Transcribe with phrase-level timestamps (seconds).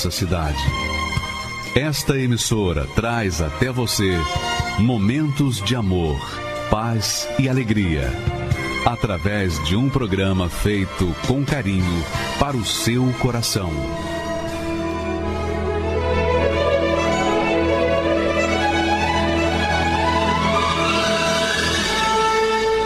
[0.00, 0.56] nossa cidade.
[1.74, 4.16] Esta emissora traz até você
[4.78, 6.18] momentos de amor,
[6.70, 8.10] paz e alegria.
[8.86, 12.02] Através de um programa feito com carinho
[12.38, 13.70] para o seu coração.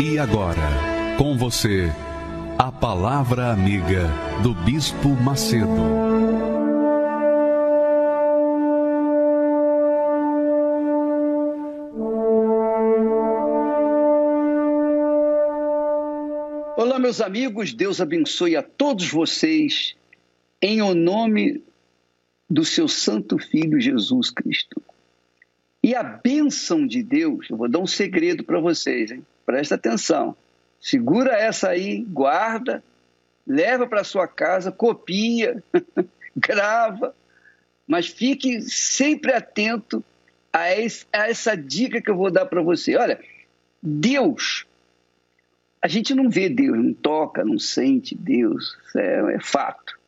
[0.01, 1.93] E agora, com você,
[2.59, 4.11] a Palavra Amiga
[4.43, 6.24] do Bispo Macedo.
[17.05, 19.95] Meus amigos, Deus abençoe a todos vocês,
[20.63, 21.63] em o nome
[22.49, 24.83] do seu Santo Filho Jesus Cristo.
[25.83, 29.23] E a bênção de Deus, eu vou dar um segredo para vocês, hein?
[29.45, 30.35] presta atenção.
[30.81, 32.83] Segura essa aí, guarda,
[33.47, 35.63] leva para sua casa, copia,
[36.35, 37.15] grava,
[37.87, 40.03] mas fique sempre atento
[40.51, 42.97] a, esse, a essa dica que eu vou dar para você.
[42.97, 43.21] Olha,
[43.83, 44.65] Deus,
[45.85, 50.01] a gente não vê Deus, não toca, não sente Deus, é, é fato.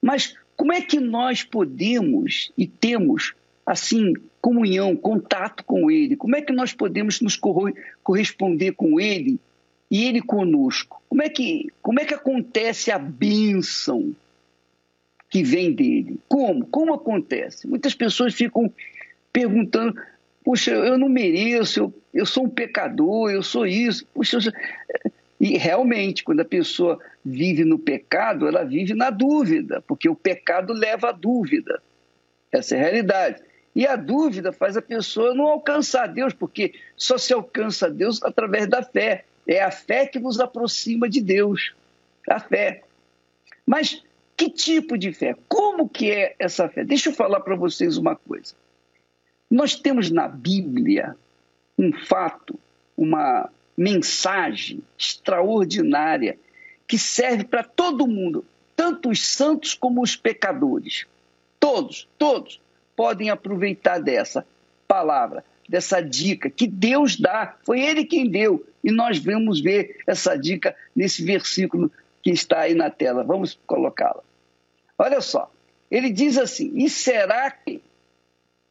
[0.00, 3.34] Mas como é que nós podemos e temos
[3.66, 6.16] assim comunhão, contato com Ele?
[6.16, 7.38] Como é que nós podemos nos
[8.02, 9.38] corresponder com Ele
[9.90, 11.02] e Ele conosco?
[11.10, 14.16] Como é que, como é que acontece a bênção
[15.28, 16.18] que vem dele?
[16.26, 16.64] Como?
[16.68, 17.68] Como acontece?
[17.68, 18.72] Muitas pessoas ficam
[19.30, 19.94] perguntando:
[20.46, 24.06] puxa, eu não mereço, eu, eu sou um pecador, eu sou isso.
[24.14, 25.10] Puxa, eu...
[25.40, 30.72] E realmente, quando a pessoa vive no pecado, ela vive na dúvida, porque o pecado
[30.72, 31.82] leva à dúvida.
[32.52, 33.42] Essa é a realidade.
[33.74, 38.68] E a dúvida faz a pessoa não alcançar Deus, porque só se alcança Deus através
[38.68, 39.24] da fé.
[39.48, 41.74] É a fé que nos aproxima de Deus.
[42.30, 42.84] A fé.
[43.66, 44.00] Mas
[44.36, 45.34] que tipo de fé?
[45.48, 46.84] Como que é essa fé?
[46.84, 48.54] Deixa eu falar para vocês uma coisa.
[49.50, 51.16] Nós temos na Bíblia
[51.78, 52.58] um fato,
[52.96, 56.38] uma mensagem extraordinária
[56.86, 61.06] que serve para todo mundo, tanto os santos como os pecadores.
[61.60, 62.60] Todos, todos
[62.94, 64.46] podem aproveitar dessa
[64.86, 67.56] palavra, dessa dica que Deus dá.
[67.64, 68.64] Foi Ele quem deu.
[68.82, 71.90] E nós vamos ver essa dica nesse versículo
[72.22, 73.24] que está aí na tela.
[73.24, 74.22] Vamos colocá-la.
[74.98, 75.50] Olha só.
[75.90, 77.82] Ele diz assim: E será que,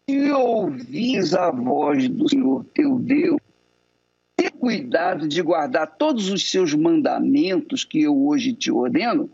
[0.08, 3.40] se ouvis a voz do Senhor teu Deus,
[4.36, 9.30] ter cuidado de guardar todos os seus mandamentos que eu hoje te ordeno,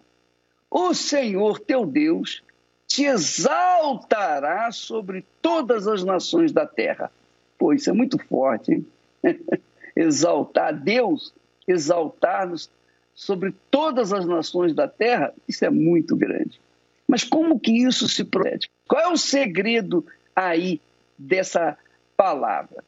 [0.69, 2.41] o Senhor teu Deus
[2.87, 7.11] te exaltará sobre todas as nações da terra.
[7.57, 8.85] Pô, isso é muito forte, hein?
[9.95, 11.33] exaltar Deus,
[11.67, 12.69] exaltar-nos
[13.13, 16.59] sobre todas as nações da terra, isso é muito grande.
[17.07, 18.69] Mas como que isso se procede?
[18.87, 20.05] Qual é o segredo
[20.35, 20.81] aí
[21.17, 21.77] dessa
[22.15, 22.83] palavra?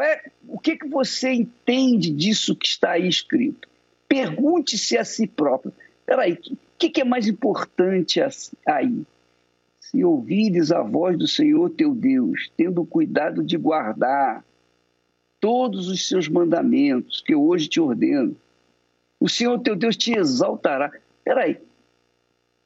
[0.00, 3.66] É, o que, que você entende disso que está aí escrito?
[4.06, 5.72] Pergunte-se a si próprio.
[6.04, 8.20] Peraí, o que, que é mais importante
[8.66, 9.06] aí?
[9.90, 14.44] se ouvires a voz do Senhor teu Deus, tendo cuidado de guardar
[15.38, 18.36] todos os seus mandamentos que eu hoje te ordeno,
[19.20, 20.90] o Senhor teu Deus te exaltará.
[21.22, 21.60] Peraí,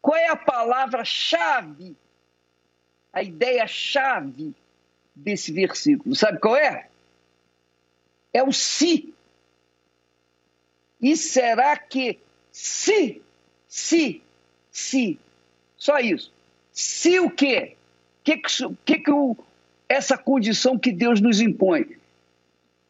[0.00, 1.94] qual é a palavra-chave,
[3.12, 4.54] a ideia-chave
[5.14, 6.14] desse versículo?
[6.14, 6.88] Sabe qual é?
[8.32, 9.12] É o se.
[11.00, 12.18] E será que
[12.52, 13.22] se,
[13.66, 14.22] se,
[14.70, 15.18] se,
[15.76, 16.32] só isso.
[16.72, 17.76] Se o quê?
[18.20, 18.36] O que,
[18.84, 19.36] que, que o,
[19.88, 21.96] essa condição que Deus nos impõe?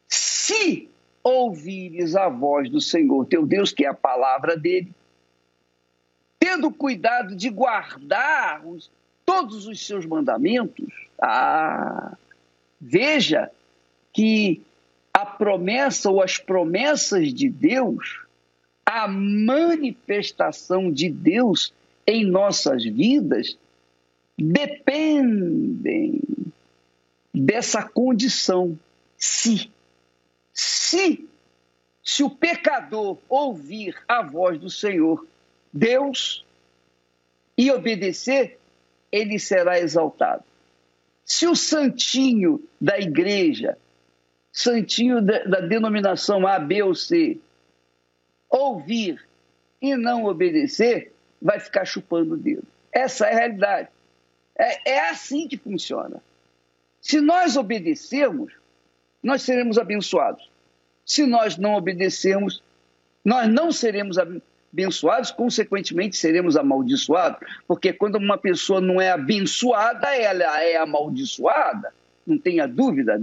[0.07, 0.89] Se
[1.23, 4.91] ouvires a voz do Senhor teu Deus, que é a palavra dele,
[6.37, 8.91] tendo cuidado de guardar os,
[9.31, 12.17] todos os seus mandamentos, ah,
[12.81, 13.49] veja
[14.11, 14.61] que
[15.13, 18.25] a promessa ou as promessas de Deus,
[18.85, 21.73] a manifestação de Deus
[22.05, 23.57] em nossas vidas,
[24.37, 26.19] dependem
[27.33, 28.77] dessa condição.
[29.17, 29.71] Se,
[30.53, 31.25] se,
[32.03, 35.25] se o pecador ouvir a voz do Senhor,
[35.71, 36.45] Deus,
[37.57, 38.59] e obedecer,
[39.11, 40.43] ele será exaltado.
[41.25, 43.77] Se o santinho da igreja,
[44.51, 47.39] santinho da, denominação A, B ou C,
[48.49, 49.23] ouvir
[49.81, 51.11] e não obedecer,
[51.41, 52.67] vai ficar chupando o dedo.
[52.91, 53.89] Essa é a realidade.
[54.57, 56.21] É, é assim que funciona.
[56.99, 58.53] Se nós obedecermos,
[59.23, 60.49] nós seremos abençoados.
[61.05, 62.61] Se nós não obedecermos,
[63.23, 64.50] nós não seremos abençoados,
[65.31, 71.93] consequentemente seremos amaldiçoados, porque quando uma pessoa não é abençoada, ela é amaldiçoada.
[72.25, 73.19] Não tenha dúvida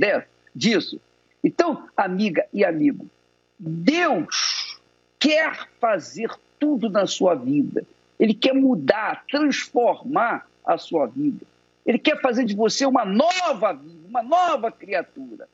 [0.55, 1.01] disso.
[1.43, 3.07] Então, amiga e amigo,
[3.59, 4.81] Deus
[5.19, 7.85] quer fazer tudo na sua vida.
[8.19, 11.47] Ele quer mudar, transformar a sua vida.
[11.87, 15.49] Ele quer fazer de você uma nova vida, uma nova criatura.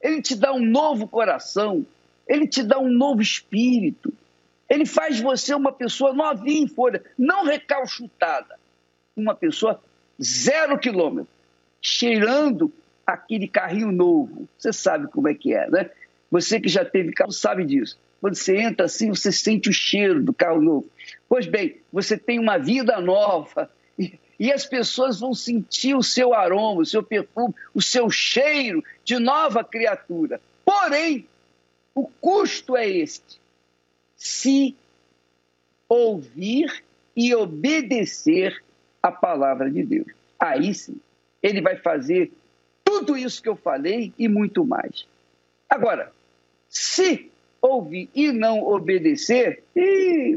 [0.00, 1.84] Ele te dá um novo coração,
[2.26, 4.12] ele te dá um novo espírito.
[4.68, 8.58] Ele faz você uma pessoa novinha em folha, não recalchutada.
[9.16, 9.82] Uma pessoa
[10.22, 11.28] zero quilômetro,
[11.80, 12.72] cheirando
[13.06, 14.48] aquele carrinho novo.
[14.58, 15.90] Você sabe como é que é, né?
[16.30, 17.98] Você que já teve carro sabe disso.
[18.20, 20.88] Quando você entra assim, você sente o cheiro do carro novo.
[21.28, 26.32] Pois bem, você tem uma vida nova e, e as pessoas vão sentir o seu
[26.32, 30.40] aroma, o seu perfume, o seu cheiro de nova criatura.
[30.64, 31.28] Porém,
[31.94, 33.38] o custo é este:
[34.24, 34.74] se
[35.86, 36.82] ouvir
[37.14, 38.64] e obedecer
[39.02, 40.06] a palavra de Deus.
[40.40, 40.98] Aí sim,
[41.42, 42.32] ele vai fazer
[42.82, 45.06] tudo isso que eu falei e muito mais.
[45.68, 46.10] Agora,
[46.70, 47.30] se
[47.60, 49.62] ouvir e não obedecer,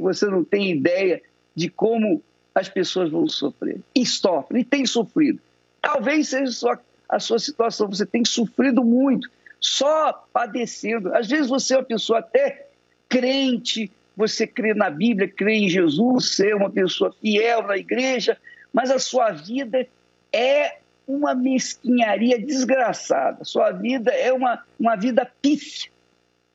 [0.02, 1.22] você não tem ideia
[1.56, 2.22] de como
[2.54, 3.80] as pessoas vão sofrer.
[3.96, 5.40] E sofrem, e têm sofrido.
[5.82, 9.30] Talvez seja só a sua situação, você tem sofrido muito,
[9.62, 11.16] só padecendo.
[11.16, 12.67] Às vezes você é uma pessoa até
[13.08, 18.38] crente, você crê na Bíblia, crê em Jesus, é uma pessoa fiel na igreja,
[18.74, 19.88] mas a sua vida
[20.34, 23.46] é uma mesquinharia desgraçada.
[23.46, 25.90] Sua vida é uma, uma vida pífia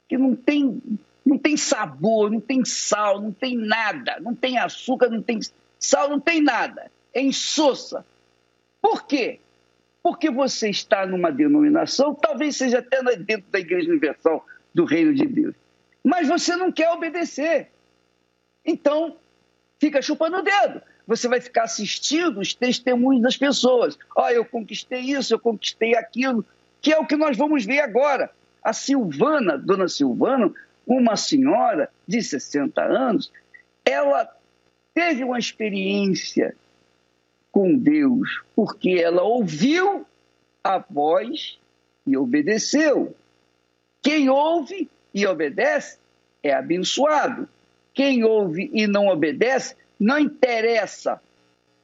[0.08, 0.82] que não tem,
[1.24, 5.40] não tem sabor, não tem sal, não tem nada, não tem açúcar, não tem
[5.78, 6.90] sal, não tem nada.
[7.14, 8.04] É insossa.
[8.80, 9.40] Por quê?
[10.02, 14.44] Porque você está numa denominação, talvez seja até dentro da Igreja Universal
[14.74, 15.54] do Reino de Deus,
[16.04, 17.68] mas você não quer obedecer.
[18.64, 19.16] Então,
[19.78, 20.82] fica chupando o dedo.
[21.06, 23.98] Você vai ficar assistindo os testemunhos das pessoas.
[24.16, 26.44] Ó, oh, eu conquistei isso, eu conquistei aquilo,
[26.80, 28.30] que é o que nós vamos ver agora.
[28.62, 30.52] A Silvana, dona Silvana,
[30.86, 33.32] uma senhora de 60 anos,
[33.84, 34.28] ela
[34.94, 36.54] teve uma experiência
[37.50, 40.06] com Deus, porque ela ouviu
[40.62, 41.58] a voz
[42.06, 43.14] e obedeceu.
[44.00, 45.98] Quem ouve e obedece
[46.42, 47.48] é abençoado.
[47.94, 51.20] Quem ouve e não obedece, não interessa.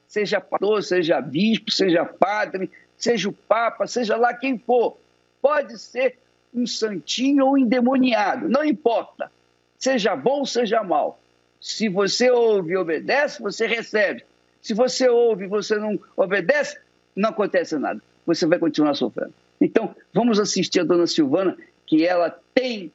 [0.06, 4.96] Seja pastor, seja bispo, seja padre, seja o papa, seja lá quem for.
[5.40, 6.19] Pode ser
[6.54, 9.31] um santinho ou um endemoniado, não importa.
[9.78, 11.20] Seja bom, seja mal.
[11.60, 14.24] Se você ouve e obedece, você recebe.
[14.60, 16.78] Se você ouve e você não obedece,
[17.14, 18.00] não acontece nada.
[18.26, 19.34] Você vai continuar sofrendo.
[19.60, 22.92] Então, vamos assistir a dona Silvana, que ela tem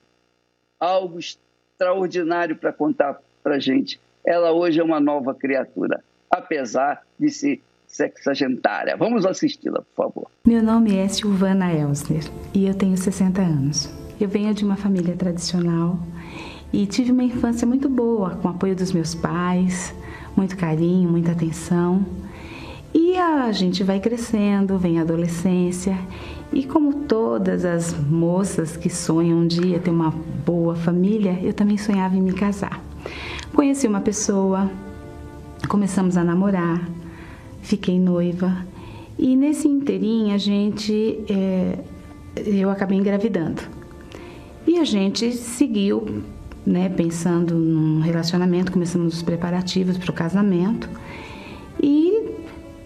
[0.83, 4.00] algo extraordinário para contar para gente.
[4.25, 8.97] Ela hoje é uma nova criatura, apesar de ser sexagentária.
[8.97, 10.27] Vamos assisti-la, por favor.
[10.45, 13.89] Meu nome é Silvana Elsner e eu tenho 60 anos.
[14.19, 16.00] Eu venho de uma família tradicional
[16.71, 19.94] e tive uma infância muito boa, com o apoio dos meus pais,
[20.36, 22.06] muito carinho, muita atenção.
[22.94, 25.97] E a gente vai crescendo, vem a adolescência,
[26.53, 30.11] e como todas as moças que sonham um dia ter uma
[30.45, 32.81] boa família, eu também sonhava em me casar.
[33.53, 34.69] Conheci uma pessoa,
[35.67, 36.88] começamos a namorar,
[37.61, 38.65] fiquei noiva
[39.17, 41.79] e nesse inteirinho a gente, é,
[42.36, 43.62] eu acabei engravidando.
[44.65, 46.24] E a gente seguiu,
[46.65, 50.89] né, pensando num relacionamento, começamos os preparativos para o casamento.
[51.81, 52.31] E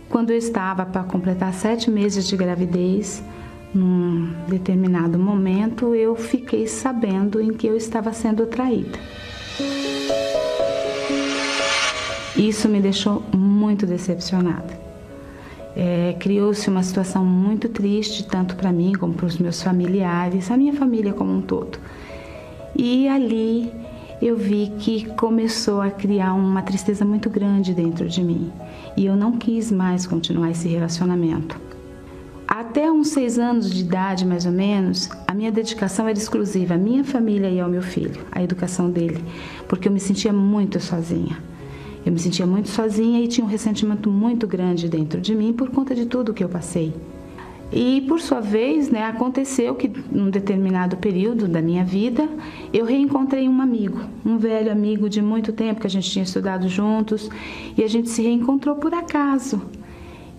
[0.10, 3.24] quando eu estava para completar sete meses de gravidez,
[3.78, 8.98] num determinado momento eu fiquei sabendo em que eu estava sendo traída.
[12.36, 14.78] Isso me deixou muito decepcionada.
[15.76, 20.58] É, Criou-se uma situação muito triste, tanto para mim como para os meus familiares, a
[20.58, 21.78] minha família como um todo.
[22.76, 23.72] E ali
[24.22, 28.52] eu vi que começou a criar uma tristeza muito grande dentro de mim.
[28.96, 31.67] E eu não quis mais continuar esse relacionamento.
[32.60, 36.78] Até uns seis anos de idade, mais ou menos, a minha dedicação era exclusiva à
[36.78, 39.24] minha família e ao meu filho, à educação dele,
[39.68, 41.38] porque eu me sentia muito sozinha.
[42.04, 45.70] Eu me sentia muito sozinha e tinha um ressentimento muito grande dentro de mim por
[45.70, 46.96] conta de tudo que eu passei.
[47.72, 52.28] E por sua vez, né, aconteceu que num determinado período da minha vida,
[52.74, 56.68] eu reencontrei um amigo, um velho amigo de muito tempo que a gente tinha estudado
[56.68, 57.30] juntos,
[57.78, 59.62] e a gente se reencontrou por acaso.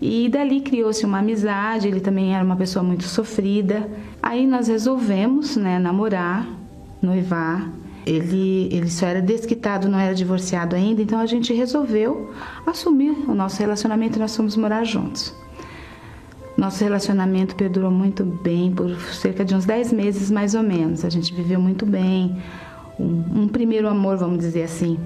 [0.00, 3.88] E dali criou-se uma amizade, ele também era uma pessoa muito sofrida.
[4.22, 6.46] Aí nós resolvemos, né, namorar,
[7.02, 7.70] noivar.
[8.06, 12.32] ele, ele só era desquitado, não era divorciado ainda, então a gente resolveu
[12.64, 15.34] assumir o nosso relacionamento e nós fomos morar juntos.
[16.56, 21.04] Nosso relacionamento perdurou muito bem, por cerca de uns 10 meses mais ou menos.
[21.04, 22.36] A gente viveu muito bem,
[22.98, 24.98] um, um primeiro amor, vamos dizer assim.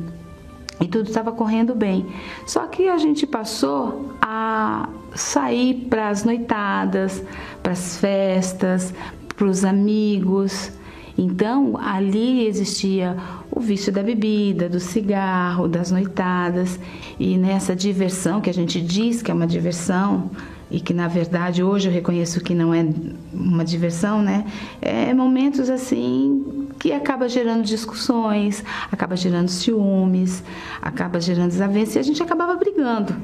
[0.80, 2.06] E tudo estava correndo bem.
[2.46, 7.22] Só que a gente passou a sair para as noitadas,
[7.62, 8.92] para as festas,
[9.36, 10.72] para os amigos.
[11.16, 13.16] Então, ali existia
[13.50, 16.80] o vício da bebida, do cigarro, das noitadas,
[17.18, 20.30] e nessa diversão que a gente diz que é uma diversão,
[20.72, 22.84] e que na verdade hoje eu reconheço que não é
[23.32, 24.46] uma diversão, né?
[24.80, 30.42] É momentos assim que acaba gerando discussões, acaba gerando ciúmes,
[30.80, 33.14] acaba gerando desavenças e a gente acabava brigando.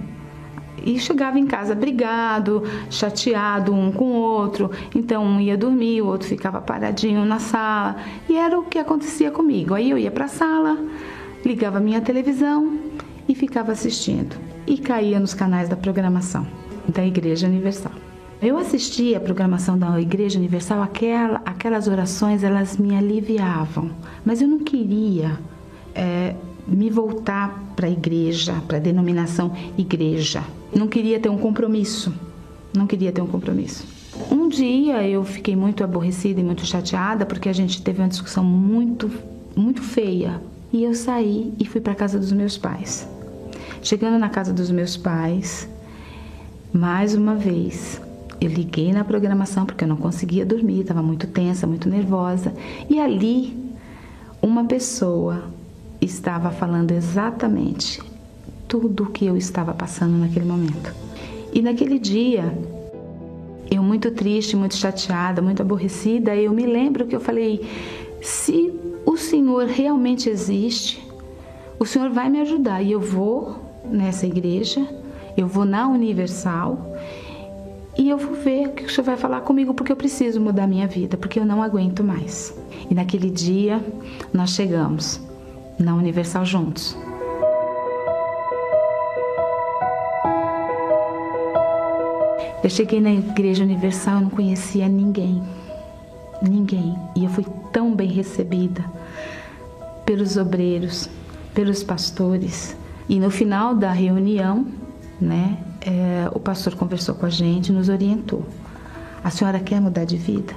[0.84, 4.70] E chegava em casa brigado, chateado um com o outro.
[4.94, 7.96] Então um ia dormir, o outro ficava paradinho na sala.
[8.28, 9.74] E era o que acontecia comigo.
[9.74, 10.78] Aí eu ia para a sala,
[11.44, 12.78] ligava minha televisão
[13.28, 14.36] e ficava assistindo.
[14.66, 16.46] E caía nos canais da programação
[16.88, 17.92] da Igreja Universal.
[18.40, 23.90] Eu assisti a programação da Igreja Universal, aquela, aquelas orações elas me aliviavam,
[24.24, 25.38] mas eu não queria
[25.94, 30.44] é, me voltar para a igreja, para a denominação igreja.
[30.74, 32.14] Não queria ter um compromisso,
[32.72, 33.84] não queria ter um compromisso.
[34.30, 38.44] Um dia eu fiquei muito aborrecida e muito chateada porque a gente teve uma discussão
[38.44, 39.10] muito,
[39.56, 40.40] muito feia
[40.72, 43.08] e eu saí e fui para a casa dos meus pais.
[43.82, 45.68] Chegando na casa dos meus pais,
[46.72, 48.00] mais uma vez,
[48.40, 52.54] eu liguei na programação porque eu não conseguia dormir, estava muito tensa, muito nervosa.
[52.88, 53.56] E ali,
[54.42, 55.44] uma pessoa
[56.00, 58.00] estava falando exatamente
[58.68, 60.94] tudo o que eu estava passando naquele momento.
[61.52, 62.52] E naquele dia,
[63.70, 67.66] eu muito triste, muito chateada, muito aborrecida, eu me lembro que eu falei:
[68.20, 68.72] se
[69.06, 71.02] o Senhor realmente existe,
[71.78, 73.56] o Senhor vai me ajudar e eu vou
[73.90, 74.86] nessa igreja
[75.38, 76.96] eu vou na Universal
[77.96, 80.66] e eu vou ver o que o senhor vai falar comigo, porque eu preciso mudar
[80.66, 82.52] minha vida, porque eu não aguento mais.
[82.90, 83.80] E naquele dia
[84.32, 85.20] nós chegamos
[85.78, 86.96] na Universal juntos.
[92.64, 95.40] Eu cheguei na Igreja Universal, e não conhecia ninguém,
[96.42, 98.84] ninguém, e eu fui tão bem recebida
[100.04, 101.08] pelos obreiros,
[101.54, 102.76] pelos pastores.
[103.08, 104.66] E no final da reunião,
[105.20, 105.58] né?
[105.80, 108.44] É, o pastor conversou com a gente, nos orientou.
[109.22, 110.54] A senhora quer mudar de vida?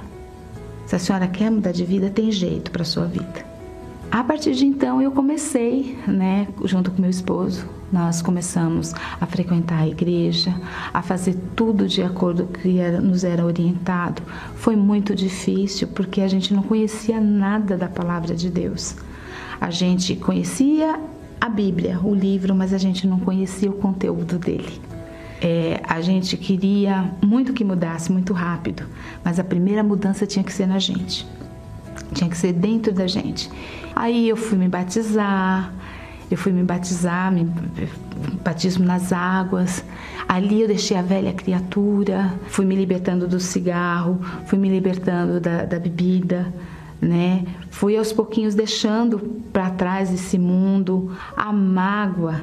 [0.86, 3.52] Se a senhora quer mudar de vida, tem jeito para sua vida.
[4.10, 9.80] A partir de então eu comecei, né, junto com meu esposo, nós começamos a frequentar
[9.80, 10.54] a igreja,
[10.92, 14.22] a fazer tudo de acordo com que era, nos era orientado.
[14.54, 18.96] Foi muito difícil porque a gente não conhecia nada da palavra de Deus.
[19.58, 21.00] A gente conhecia
[21.42, 24.80] a Bíblia, o livro, mas a gente não conhecia o conteúdo dele.
[25.40, 28.84] É, a gente queria muito que mudasse muito rápido,
[29.24, 31.26] mas a primeira mudança tinha que ser na gente,
[32.14, 33.50] tinha que ser dentro da gente.
[33.96, 35.72] Aí eu fui me batizar,
[36.30, 37.52] eu fui me batizar, me,
[38.44, 39.84] batismo nas águas.
[40.28, 45.64] Ali eu deixei a velha criatura, fui me libertando do cigarro, fui me libertando da,
[45.64, 46.54] da bebida
[47.02, 47.44] né?
[47.68, 49.18] Fui aos pouquinhos deixando
[49.52, 52.42] para trás esse mundo, a mágoa,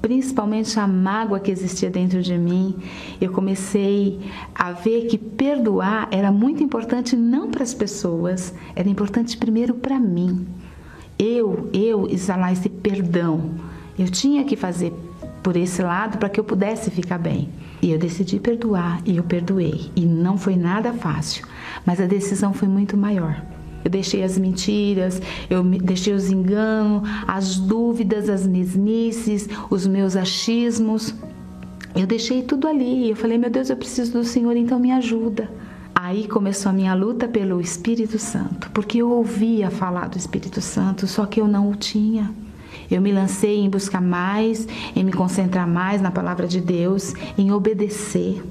[0.00, 2.74] principalmente a mágoa que existia dentro de mim.
[3.20, 4.18] Eu comecei
[4.54, 10.00] a ver que perdoar era muito importante não para as pessoas, era importante primeiro para
[10.00, 10.46] mim.
[11.18, 13.50] Eu, eu exalar esse perdão.
[13.98, 14.90] Eu tinha que fazer
[15.42, 17.50] por esse lado para que eu pudesse ficar bem.
[17.82, 19.90] E eu decidi perdoar e eu perdoei.
[19.94, 21.46] E não foi nada fácil,
[21.84, 23.51] mas a decisão foi muito maior.
[23.84, 25.20] Eu deixei as mentiras,
[25.50, 31.14] eu deixei os enganos, as dúvidas, as mesmices, os meus achismos.
[31.94, 33.10] Eu deixei tudo ali.
[33.10, 35.48] Eu falei, meu Deus, eu preciso do Senhor, então me ajuda.
[35.94, 41.06] Aí começou a minha luta pelo Espírito Santo, porque eu ouvia falar do Espírito Santo,
[41.06, 42.30] só que eu não o tinha.
[42.90, 47.52] Eu me lancei em buscar mais, em me concentrar mais na palavra de Deus, em
[47.52, 48.42] obedecer.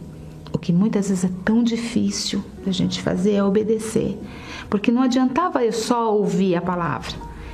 [0.54, 4.18] O que muitas vezes é tão difícil da gente fazer é obedecer.
[4.72, 7.12] Porque não adiantava eu só ouvir a palavra.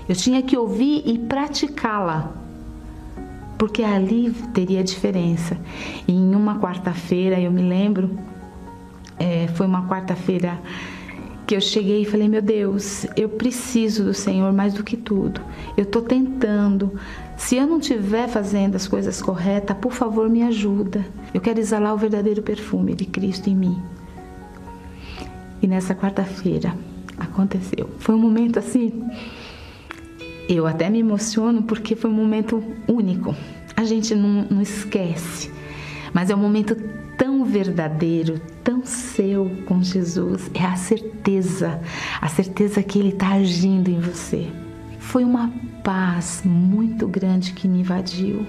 [0.07, 2.31] Eu tinha que ouvir e praticá-la.
[3.57, 5.57] Porque ali teria diferença.
[6.07, 8.12] E em uma quarta-feira, eu me lembro,
[9.17, 10.59] é, foi uma quarta-feira
[11.47, 15.41] que eu cheguei e falei: Meu Deus, eu preciso do Senhor mais do que tudo.
[15.75, 17.00] Eu estou tentando.
[17.36, 21.03] Se eu não estiver fazendo as coisas corretas, por favor, me ajuda.
[21.33, 23.81] Eu quero exalar o verdadeiro perfume de Cristo em mim.
[25.59, 26.75] E nessa quarta-feira,
[27.17, 27.89] aconteceu.
[28.00, 29.03] Foi um momento assim
[30.47, 33.36] Eu até me emociono porque foi um momento único.
[33.75, 35.51] A gente não, não esquece,
[36.13, 36.75] mas é um momento
[37.17, 40.50] tão verdadeiro, tão seu com Jesus.
[40.53, 41.81] É a certeza,
[42.21, 44.47] a certeza que Ele está agindo em você.
[45.00, 45.51] Foi uma
[45.83, 48.45] paz muito grande que me invadiu.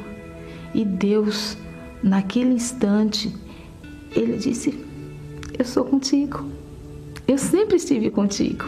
[0.74, 1.56] E Deus,
[2.02, 3.34] naquele instante,
[4.14, 4.84] Ele disse:
[5.58, 6.57] Eu sou contigo.
[7.28, 8.64] Eu sempre estive contigo.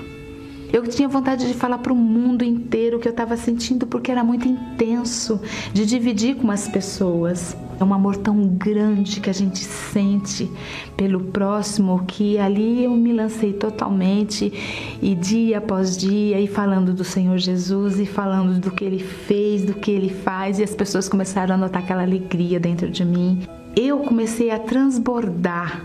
[0.71, 4.11] Eu tinha vontade de falar para o mundo inteiro o que eu estava sentindo porque
[4.11, 5.41] era muito intenso,
[5.73, 7.57] de dividir com as pessoas.
[7.81, 10.49] É um amor tão grande que a gente sente
[10.95, 14.53] pelo próximo que ali eu me lancei totalmente
[15.01, 19.65] e dia após dia e falando do Senhor Jesus e falando do que ele fez,
[19.65, 23.41] do que ele faz e as pessoas começaram a notar aquela alegria dentro de mim.
[23.75, 25.83] Eu comecei a transbordar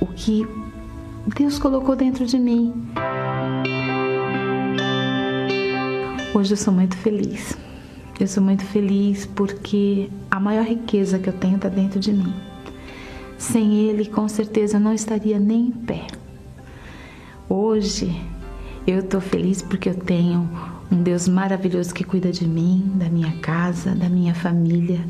[0.00, 0.46] o que
[1.26, 2.72] Deus colocou dentro de mim.
[6.34, 7.56] Hoje eu sou muito feliz.
[8.18, 12.34] Eu sou muito feliz porque a maior riqueza que eu tenho está dentro de mim.
[13.38, 16.06] Sem Ele, com certeza, eu não estaria nem em pé.
[17.48, 18.14] Hoje
[18.86, 20.48] eu estou feliz porque eu tenho
[20.90, 25.00] um Deus maravilhoso que cuida de mim, da minha casa, da minha família,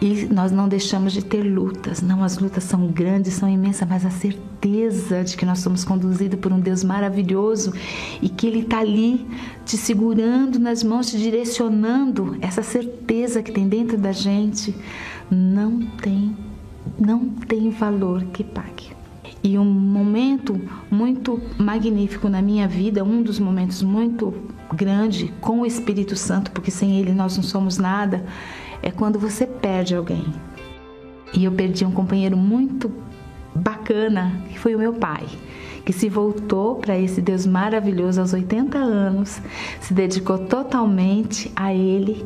[0.00, 2.00] e nós não deixamos de ter lutas.
[2.00, 6.38] Não, as lutas são grandes, são imensas, mas a certeza de que nós somos conduzidos
[6.38, 7.72] por um Deus maravilhoso
[8.22, 9.26] e que Ele está ali
[9.64, 14.74] te segurando nas mãos, te direcionando, essa certeza que tem dentro da gente,
[15.28, 16.36] não tem,
[16.98, 18.96] não tem valor que pague.
[19.42, 24.34] E um momento muito magnífico na minha vida, um dos momentos muito
[24.72, 28.24] grande com o Espírito Santo, porque sem Ele nós não somos nada
[28.82, 30.24] é quando você perde alguém.
[31.34, 32.90] E eu perdi um companheiro muito
[33.54, 35.26] bacana, que foi o meu pai,
[35.84, 39.40] que se voltou para esse Deus maravilhoso aos 80 anos,
[39.80, 42.24] se dedicou totalmente a ele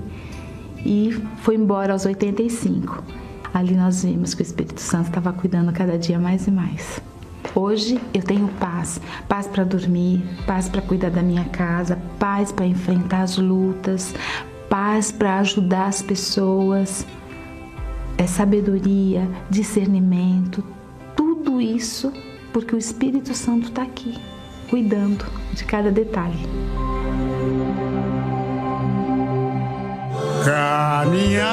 [0.84, 3.02] e foi embora aos 85.
[3.52, 7.00] Ali nós vimos que o Espírito Santo estava cuidando cada dia mais e mais.
[7.54, 12.64] Hoje eu tenho paz, paz para dormir, paz para cuidar da minha casa, paz para
[12.64, 14.14] enfrentar as lutas,
[14.72, 17.06] paz para ajudar as pessoas,
[18.16, 20.64] é sabedoria, discernimento,
[21.14, 22.10] tudo isso
[22.54, 24.18] porque o Espírito Santo está aqui,
[24.70, 26.38] cuidando de cada detalhe.
[30.42, 31.52] Caminhava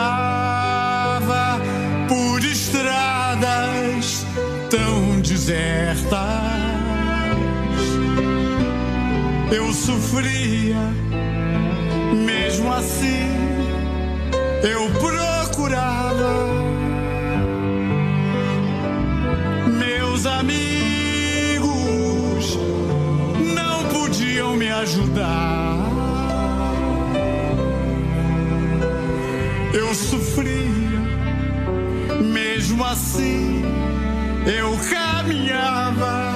[2.07, 4.25] por estradas
[4.69, 6.15] tão desertas,
[9.51, 11.08] eu sofria
[12.59, 13.29] mesmo assim
[14.63, 16.45] eu procurava
[19.77, 21.69] meus amigos
[23.55, 25.77] não podiam me ajudar.
[29.73, 30.99] Eu sofria,
[32.21, 33.63] mesmo assim
[34.45, 36.28] eu caminhava.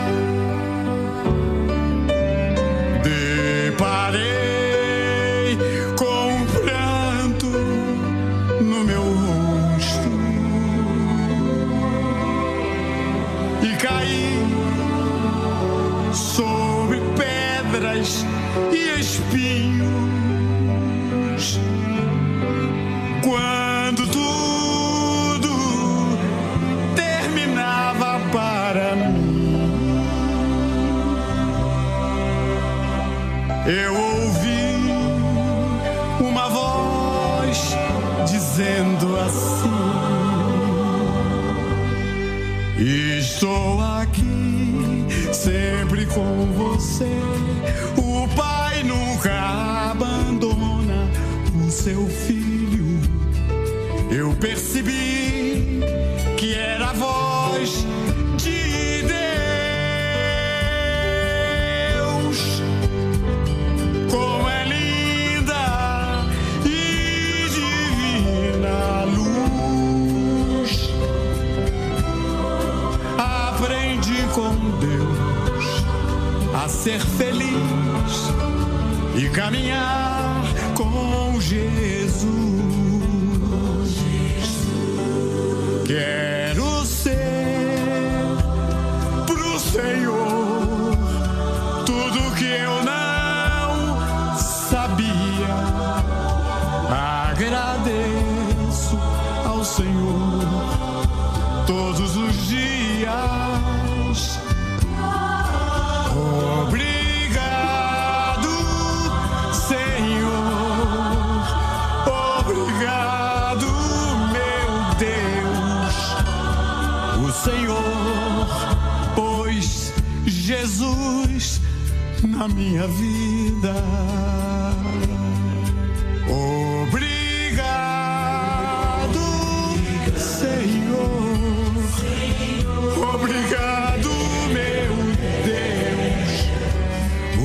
[51.84, 52.24] Ser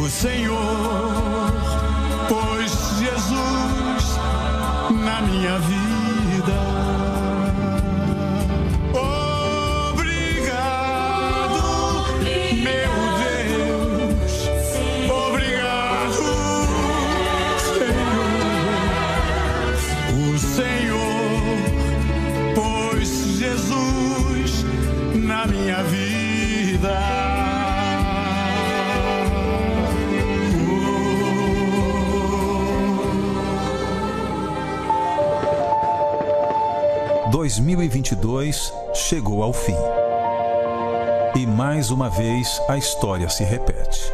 [0.09, 1.53] Senhor,
[2.29, 4.19] pois Jesus
[5.05, 6.78] na minha vida
[37.57, 39.75] 2022 chegou ao fim.
[41.35, 44.13] E mais uma vez a história se repete.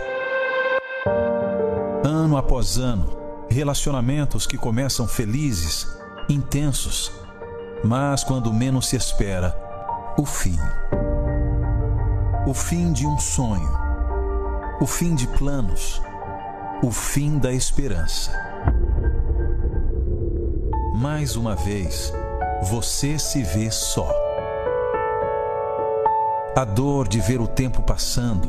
[2.04, 3.18] Ano após ano,
[3.50, 5.84] relacionamentos que começam felizes,
[6.28, 7.10] intensos,
[7.82, 9.52] mas quando menos se espera,
[10.16, 10.58] o fim.
[12.46, 13.76] O fim de um sonho,
[14.80, 16.00] o fim de planos,
[16.84, 18.30] o fim da esperança.
[20.94, 22.12] Mais uma vez,
[22.64, 24.10] você se vê só.
[26.56, 28.48] A dor de ver o tempo passando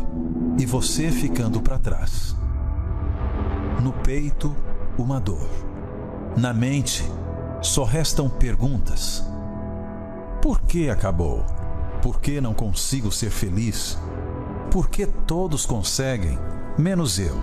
[0.57, 2.33] e você ficando para trás.
[3.83, 4.55] No peito,
[4.97, 5.49] uma dor.
[6.37, 7.03] Na mente,
[7.61, 9.23] só restam perguntas.
[10.41, 11.43] Por que acabou?
[12.01, 13.97] Por que não consigo ser feliz?
[14.71, 16.39] Por que todos conseguem,
[16.77, 17.35] menos eu?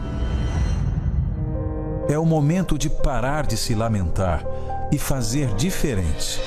[2.08, 4.44] É o momento de parar de se lamentar
[4.92, 6.38] e fazer diferente.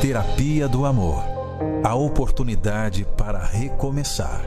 [0.00, 1.38] Terapia do Amor
[1.82, 4.42] a oportunidade para recomeçar.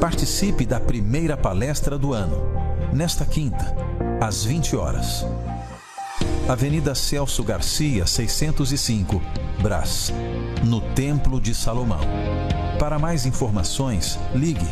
[0.00, 2.36] Participe da primeira palestra do ano,
[2.92, 3.74] nesta quinta,
[4.20, 5.24] às 20 horas.
[6.48, 9.20] Avenida Celso Garcia, 605,
[9.62, 10.12] Brás,
[10.62, 12.00] no Templo de Salomão.
[12.78, 14.66] Para mais informações, ligue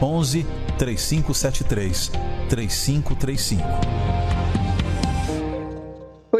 [0.00, 0.46] 11
[0.78, 2.10] 3573
[2.48, 4.11] 3535.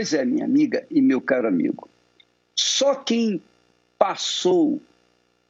[0.02, 1.88] Pois é, minha amiga e meu caro amigo.
[2.56, 3.40] Só quem
[3.96, 4.82] passou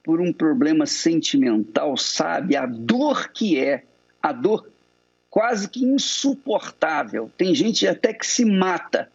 [0.05, 3.83] por um problema sentimental sabe a dor que é,
[4.23, 4.69] a dor
[5.31, 7.31] quase que insuportável.
[7.35, 9.11] Tem gente até que se mata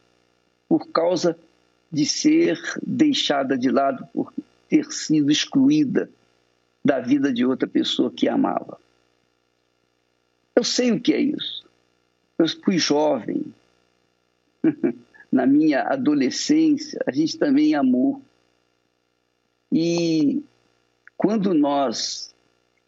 [0.67, 1.37] por causa
[1.91, 4.33] de ser deixada de lado, por
[4.67, 6.09] ter sido excluída
[6.83, 8.79] da vida de outra pessoa que amava.
[10.55, 11.63] Eu sei o que é isso.
[12.39, 13.53] Eu fui jovem.
[15.31, 18.21] Na minha adolescência, a gente também amou.
[19.71, 20.41] E
[21.17, 22.33] quando nós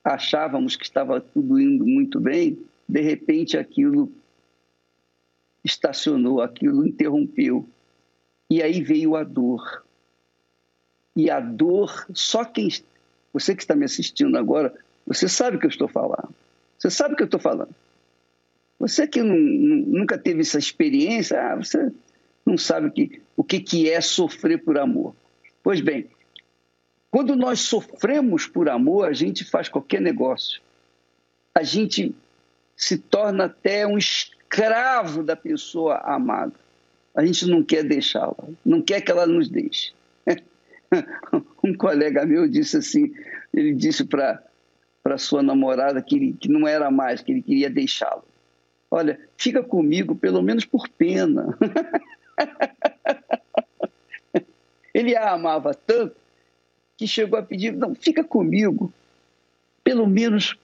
[0.03, 4.11] achávamos que estava tudo indo muito bem, de repente aquilo
[5.63, 7.67] estacionou, aquilo interrompeu.
[8.49, 9.83] E aí veio a dor.
[11.15, 12.69] E a dor, só quem.
[13.33, 14.73] Você que está me assistindo agora,
[15.05, 16.33] você sabe o que eu estou falando.
[16.77, 17.75] Você sabe o que eu estou falando.
[18.79, 21.91] Você que não, nunca teve essa experiência, ah, você
[22.49, 25.15] não sabe o que, o que, que é sofrer por amor.
[25.63, 26.09] Pois bem,
[27.11, 30.61] quando nós sofremos por amor, a gente faz qualquer negócio.
[31.53, 32.13] A gente
[32.75, 36.53] se torna até um escravo da pessoa amada.
[37.15, 38.35] A gente não quer deixá-la,
[38.65, 39.93] não quer que ela nos deixe.
[41.63, 43.13] um colega meu disse assim,
[43.53, 44.43] ele disse para
[45.01, 48.23] para sua namorada que, ele, que não era mais, que ele queria deixá-lo.
[48.91, 51.57] Olha, fica comigo pelo menos por pena.
[54.93, 56.15] ele a amava tanto
[56.97, 58.91] que chegou a pedir, não, fica comigo,
[59.83, 60.57] pelo menos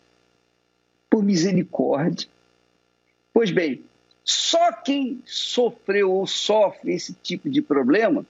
[1.10, 2.28] por misericórdia.
[3.34, 3.84] Pois bem,
[4.24, 8.26] só quem sofreu ou sofre esse tipo de problema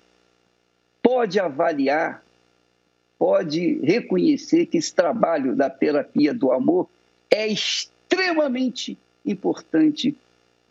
[1.02, 2.24] pode avaliar,
[3.18, 6.88] pode reconhecer que esse trabalho da terapia do amor
[7.32, 10.16] é extremamente importante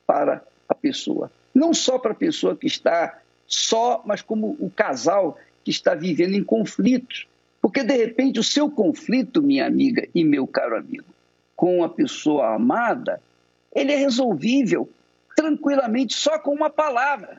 [0.07, 1.33] para a pessoa.
[1.55, 6.35] Não só para a pessoa que está só, mas como o casal que está vivendo
[6.35, 7.27] em conflitos.
[7.63, 11.07] Porque, de repente, o seu conflito, minha amiga e meu caro amigo,
[11.57, 13.21] com a pessoa amada,
[13.75, 14.89] ele é resolvível
[15.35, 17.39] tranquilamente só com uma palavra.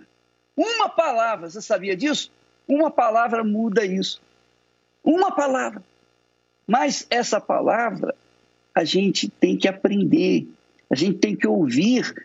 [0.55, 2.31] Uma palavra, você sabia disso?
[2.67, 4.21] Uma palavra muda isso.
[5.03, 5.83] Uma palavra.
[6.65, 8.15] Mas essa palavra
[8.73, 10.47] a gente tem que aprender,
[10.89, 12.24] a gente tem que ouvir.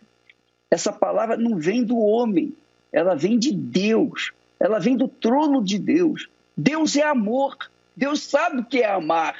[0.71, 2.55] Essa palavra não vem do homem,
[2.93, 6.29] ela vem de Deus, ela vem do trono de Deus.
[6.57, 7.57] Deus é amor,
[7.97, 9.37] Deus sabe o que é amar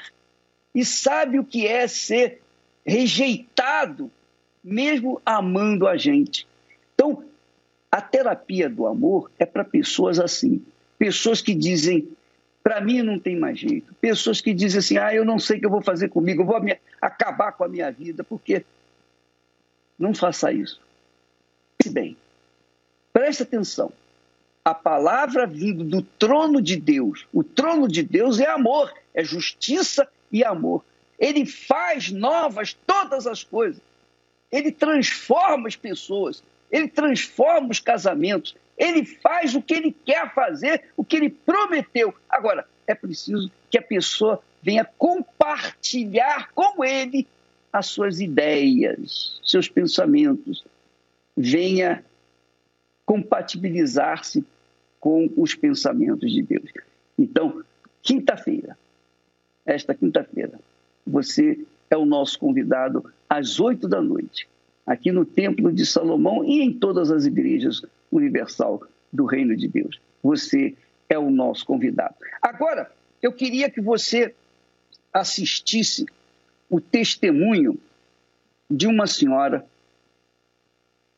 [0.73, 2.41] e sabe o que é ser
[2.85, 4.11] rejeitado,
[4.63, 6.47] mesmo amando a gente.
[6.93, 7.23] Então,
[7.91, 10.63] a terapia do amor é para pessoas assim,
[10.97, 12.07] pessoas que dizem
[12.63, 13.93] para mim não tem mais jeito.
[13.95, 16.45] Pessoas que dizem assim: ah, eu não sei o que eu vou fazer comigo, eu
[16.45, 16.59] vou
[17.01, 18.63] acabar com a minha vida, porque.
[19.97, 20.81] Não faça isso.
[21.89, 22.17] Bem,
[23.13, 23.91] preste atenção.
[24.63, 30.07] A palavra vindo do trono de Deus, o trono de Deus é amor, é justiça
[30.31, 30.83] e amor.
[31.17, 33.81] Ele faz novas todas as coisas.
[34.51, 40.83] Ele transforma as pessoas, ele transforma os casamentos, ele faz o que ele quer fazer,
[40.97, 42.13] o que ele prometeu.
[42.29, 47.27] Agora, é preciso que a pessoa venha compartilhar com ele
[47.71, 50.63] as suas ideias, seus pensamentos,
[51.41, 52.03] venha
[53.05, 54.45] compatibilizar-se
[54.99, 56.69] com os pensamentos de Deus.
[57.17, 57.63] Então,
[58.01, 58.77] quinta-feira,
[59.65, 60.59] esta quinta-feira,
[61.05, 64.47] você é o nosso convidado às oito da noite,
[64.85, 69.99] aqui no Templo de Salomão e em todas as igrejas universal do Reino de Deus.
[70.21, 70.75] Você
[71.09, 72.15] é o nosso convidado.
[72.41, 74.33] Agora, eu queria que você
[75.11, 76.05] assistisse
[76.69, 77.77] o testemunho
[78.69, 79.65] de uma senhora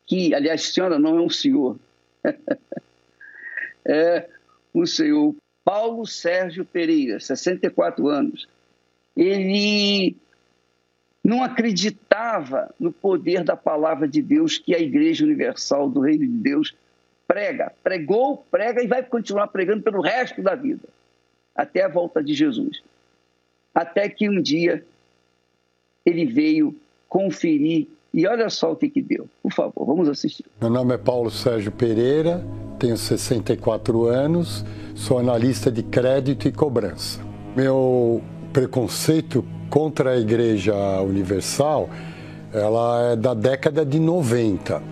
[0.06, 1.78] que, aliás, senhora não é um senhor,
[3.86, 4.30] é
[4.74, 8.48] o senhor Paulo Sérgio Pereira, 64 anos.
[9.16, 10.16] Ele
[11.24, 16.38] não acreditava no poder da palavra de Deus que a Igreja Universal do Reino de
[16.38, 16.76] Deus
[17.26, 20.84] prega, pregou, prega e vai continuar pregando pelo resto da vida,
[21.56, 22.84] até a volta de Jesus.
[23.74, 24.86] Até que um dia
[26.06, 26.76] ele veio
[27.08, 29.28] conferir e olha só o que, que deu.
[29.42, 30.46] Por favor, vamos assistir.
[30.62, 32.46] Meu nome é Paulo Sérgio Pereira,
[32.78, 37.20] tenho 64 anos, sou analista de crédito e cobrança.
[37.56, 38.22] Meu
[38.52, 41.90] preconceito contra a Igreja Universal,
[42.54, 44.84] ela é da década de 90.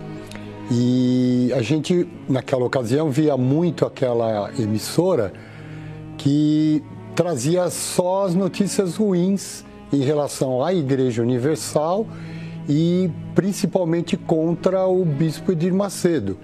[0.70, 5.32] E a gente, naquela ocasião, via muito aquela emissora
[6.18, 6.82] que
[7.14, 12.06] trazia só as notícias ruins em relação à Igreja Universal
[12.68, 16.38] e principalmente contra o bispo Edir Macedo.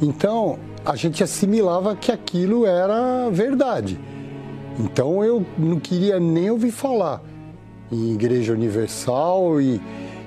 [0.00, 3.98] Então, a gente assimilava que aquilo era verdade.
[4.78, 7.22] Então, eu não queria nem ouvir falar
[7.92, 9.80] em Igreja Universal e,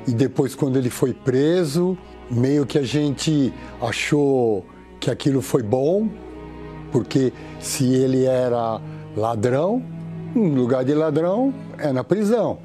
[0.07, 1.97] e depois, quando ele foi preso,
[2.29, 4.65] meio que a gente achou
[4.99, 6.09] que aquilo foi bom,
[6.91, 8.79] porque se ele era
[9.15, 9.83] ladrão,
[10.33, 12.59] no lugar de ladrão é na prisão.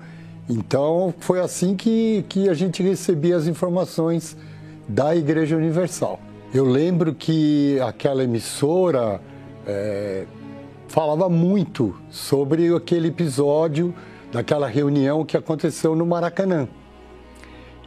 [0.52, 4.36] Então foi assim que, que a gente recebia as informações
[4.86, 6.20] da Igreja Universal.
[6.52, 9.18] Eu lembro que aquela emissora
[9.66, 10.26] é,
[10.88, 13.94] falava muito sobre aquele episódio
[14.30, 16.68] daquela reunião que aconteceu no Maracanã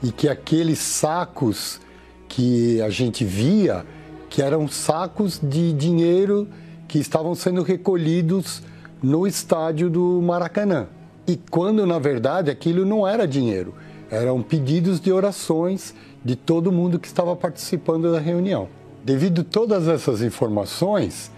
[0.02, 1.80] e que aqueles sacos
[2.28, 3.86] que a gente via,
[4.28, 6.48] que eram sacos de dinheiro
[6.88, 8.64] que estavam sendo recolhidos
[9.04, 10.88] no estádio do Maracanã.
[11.28, 13.74] E quando na verdade aquilo não era dinheiro,
[14.10, 18.68] eram pedidos de orações de todo mundo que estava participando da reunião.
[19.04, 21.32] Devido a todas essas informações,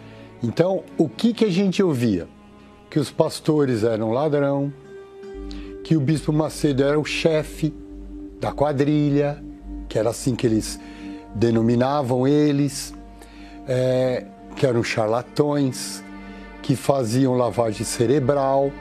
[0.43, 2.27] então o que, que a gente ouvia?
[2.89, 4.71] Que os pastores eram ladrão,
[5.83, 7.73] que o bispo Macedo era o chefe
[8.39, 9.43] da quadrilha,
[9.87, 10.79] que era assim que eles
[11.33, 12.93] denominavam eles,
[13.67, 16.03] é, que eram charlatões,
[16.61, 18.71] que faziam lavagem cerebral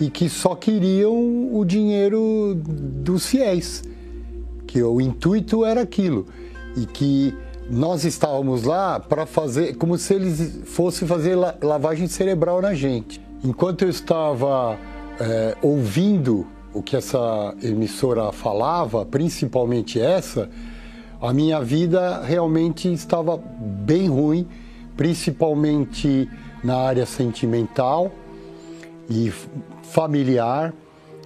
[0.00, 3.82] e que só queriam o dinheiro dos fiéis,
[4.66, 6.26] que o intuito era aquilo
[6.76, 7.34] e que
[7.70, 13.20] nós estávamos lá para fazer como se eles fossem fazer lavagem cerebral na gente.
[13.44, 14.78] Enquanto eu estava
[15.20, 20.48] é, ouvindo o que essa emissora falava, principalmente essa,
[21.20, 24.46] a minha vida realmente estava bem ruim,
[24.96, 26.28] principalmente
[26.62, 28.12] na área sentimental
[29.10, 29.32] e
[29.90, 30.74] familiar.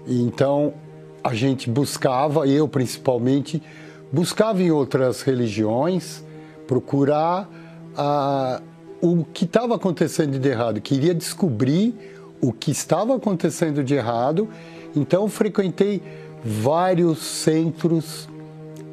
[0.07, 0.75] Então
[1.23, 3.63] a gente buscava, eu principalmente,
[4.11, 6.25] buscava em outras religiões
[6.67, 7.49] procurar
[7.97, 8.61] ah,
[9.01, 11.95] o que estava acontecendo de errado, queria descobrir
[12.41, 14.49] o que estava acontecendo de errado
[14.95, 16.03] então frequentei
[16.45, 18.29] vários centros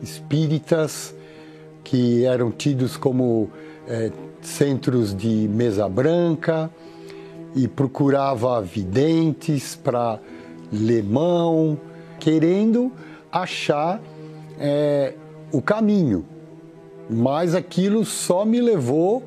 [0.01, 1.13] espíritas
[1.83, 3.49] que eram tidos como
[3.87, 6.69] é, centros de mesa branca
[7.55, 10.19] e procurava videntes para
[10.71, 11.79] ler mão,
[12.19, 12.91] querendo
[13.31, 14.01] achar
[14.59, 15.13] é,
[15.51, 16.25] o caminho.
[17.09, 19.23] Mas aquilo só me levou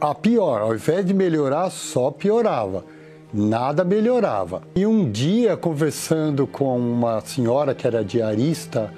[0.00, 0.60] a pior.
[0.60, 2.84] Ao invés de melhorar, só piorava.
[3.32, 4.62] nada melhorava.
[4.74, 8.92] E um dia, conversando com uma senhora que era diarista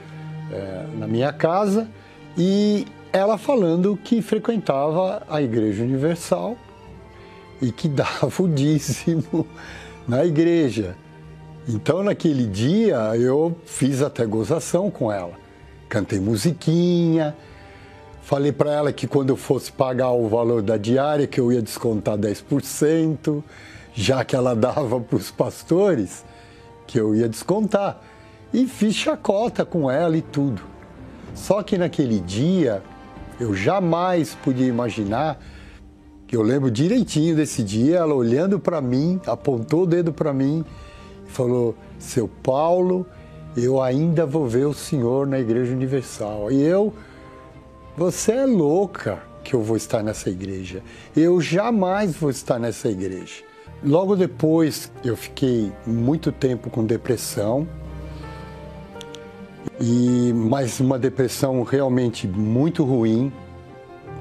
[0.50, 1.88] é, na minha casa,
[2.36, 6.56] e ela falando que frequentava a Igreja Universal
[7.64, 9.46] e que dava o dízimo
[10.06, 10.96] na igreja.
[11.66, 15.32] Então, naquele dia, eu fiz até gozação com ela.
[15.88, 17.34] Cantei musiquinha,
[18.22, 21.62] falei para ela que quando eu fosse pagar o valor da diária, que eu ia
[21.62, 23.42] descontar 10%,
[23.94, 26.24] já que ela dava para os pastores,
[26.86, 28.02] que eu ia descontar.
[28.52, 30.62] E fiz chacota com ela e tudo.
[31.34, 32.82] Só que naquele dia,
[33.40, 35.40] eu jamais podia imaginar
[36.34, 40.64] eu lembro direitinho desse dia, ela olhando para mim, apontou o dedo para mim
[41.26, 43.06] e falou: Seu Paulo,
[43.56, 46.50] eu ainda vou ver o senhor na Igreja Universal.
[46.50, 46.92] E eu,
[47.96, 50.82] você é louca que eu vou estar nessa igreja.
[51.14, 53.44] Eu jamais vou estar nessa igreja.
[53.84, 57.68] Logo depois, eu fiquei muito tempo com depressão.
[59.78, 63.32] E mais uma depressão realmente muito ruim,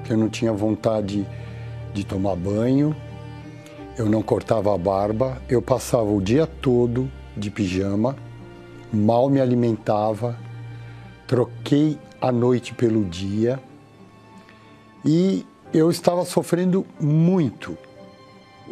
[0.04, 1.26] que eu não tinha vontade
[1.94, 2.96] de tomar banho,
[3.98, 8.16] eu não cortava a barba, eu passava o dia todo de pijama,
[8.92, 10.38] mal me alimentava,
[11.28, 13.60] troquei a noite pelo dia
[15.06, 17.78] e eu estava sofrendo muito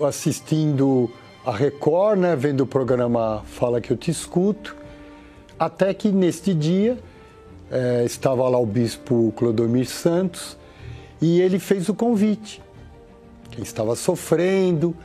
[0.02, 1.10] assistindo
[1.46, 4.76] a Record, né, vendo o programa Fala que eu te escuto,
[5.60, 6.98] até que neste dia
[7.70, 10.58] é, estava lá o bispo Clodomir Santos
[11.22, 12.62] e ele fez o convite
[13.52, 14.96] quem estava sofrendo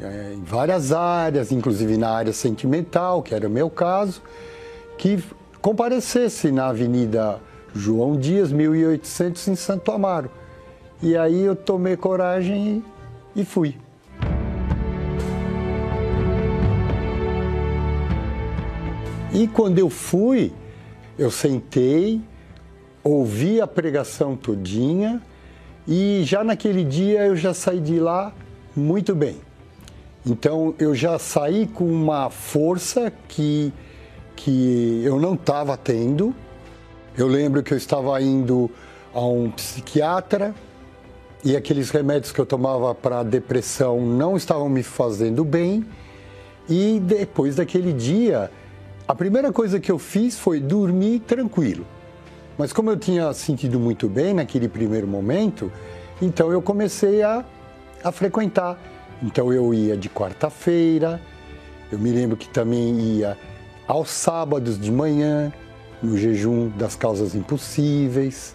[0.00, 4.22] é, em várias áreas, inclusive na área sentimental, que era o meu caso,
[4.96, 5.22] que
[5.60, 7.40] comparecesse na Avenida
[7.74, 10.30] João Dias, 1800, em Santo Amaro.
[11.02, 12.84] E aí eu tomei coragem
[13.34, 13.76] e, e fui.
[19.32, 20.52] E quando eu fui,
[21.18, 22.20] eu sentei,
[23.02, 25.22] ouvi a pregação todinha
[25.90, 28.32] e já naquele dia eu já saí de lá
[28.76, 29.38] muito bem.
[30.24, 33.72] Então eu já saí com uma força que,
[34.36, 36.32] que eu não estava tendo.
[37.18, 38.70] Eu lembro que eu estava indo
[39.12, 40.54] a um psiquiatra
[41.42, 45.84] e aqueles remédios que eu tomava para depressão não estavam me fazendo bem.
[46.68, 48.48] E depois daquele dia,
[49.08, 51.84] a primeira coisa que eu fiz foi dormir tranquilo.
[52.60, 55.72] Mas como eu tinha sentido muito bem naquele primeiro momento,
[56.20, 57.42] então eu comecei a,
[58.04, 58.78] a frequentar.
[59.22, 61.18] Então eu ia de quarta-feira,
[61.90, 63.34] eu me lembro que também ia
[63.88, 65.50] aos sábados de manhã,
[66.02, 68.54] no jejum das causas impossíveis,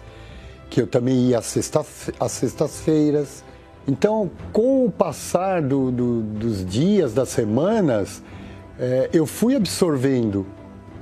[0.70, 1.84] que eu também ia às, sexta,
[2.20, 3.42] às sextas-feiras.
[3.88, 8.22] Então, com o passar do, do, dos dias, das semanas,
[8.78, 10.46] é, eu fui absorvendo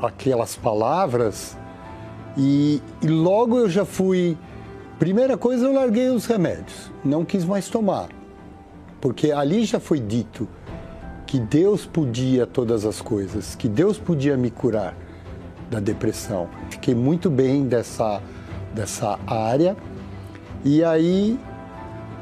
[0.00, 1.54] aquelas palavras
[2.36, 4.36] e, e logo eu já fui.
[4.98, 8.08] Primeira coisa, eu larguei os remédios, não quis mais tomar,
[9.00, 10.48] porque ali já foi dito
[11.26, 14.94] que Deus podia todas as coisas, que Deus podia me curar
[15.68, 16.48] da depressão.
[16.70, 18.22] Fiquei muito bem dessa,
[18.72, 19.76] dessa área
[20.64, 21.38] e aí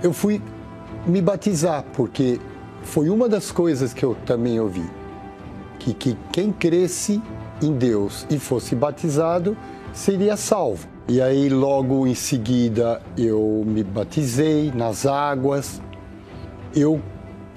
[0.03, 0.40] eu fui
[1.07, 2.40] me batizar, porque
[2.83, 4.88] foi uma das coisas que eu também ouvi,
[5.79, 7.22] que, que quem cresce
[7.61, 9.57] em Deus e fosse batizado
[9.93, 10.89] seria salvo.
[11.09, 15.83] E aí, logo em seguida, eu me batizei nas águas.
[16.75, 17.01] Eu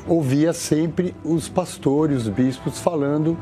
[0.07, 3.37] ouvia sempre os pastores, os bispos falando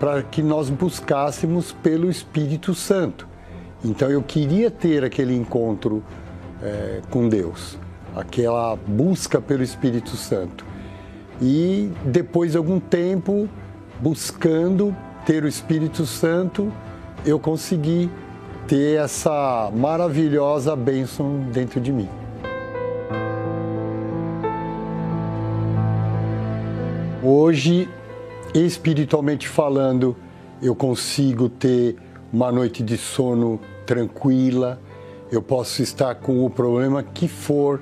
[0.00, 3.28] para que nós buscássemos pelo Espírito Santo.
[3.84, 6.02] Então, eu queria ter aquele encontro
[6.62, 7.78] é, com Deus,
[8.16, 10.64] aquela busca pelo Espírito Santo.
[11.40, 13.48] E depois de algum tempo,
[14.00, 16.72] buscando ter o Espírito Santo,
[17.24, 18.10] eu consegui
[18.72, 22.08] ter essa maravilhosa bênção dentro de mim.
[27.22, 27.86] Hoje,
[28.54, 30.16] espiritualmente falando,
[30.62, 31.96] eu consigo ter
[32.32, 34.80] uma noite de sono tranquila,
[35.30, 37.78] eu posso estar com o problema que for,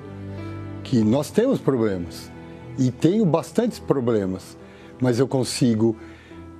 [0.83, 2.29] que nós temos problemas
[2.77, 4.57] e tenho bastantes problemas,
[5.01, 5.95] mas eu consigo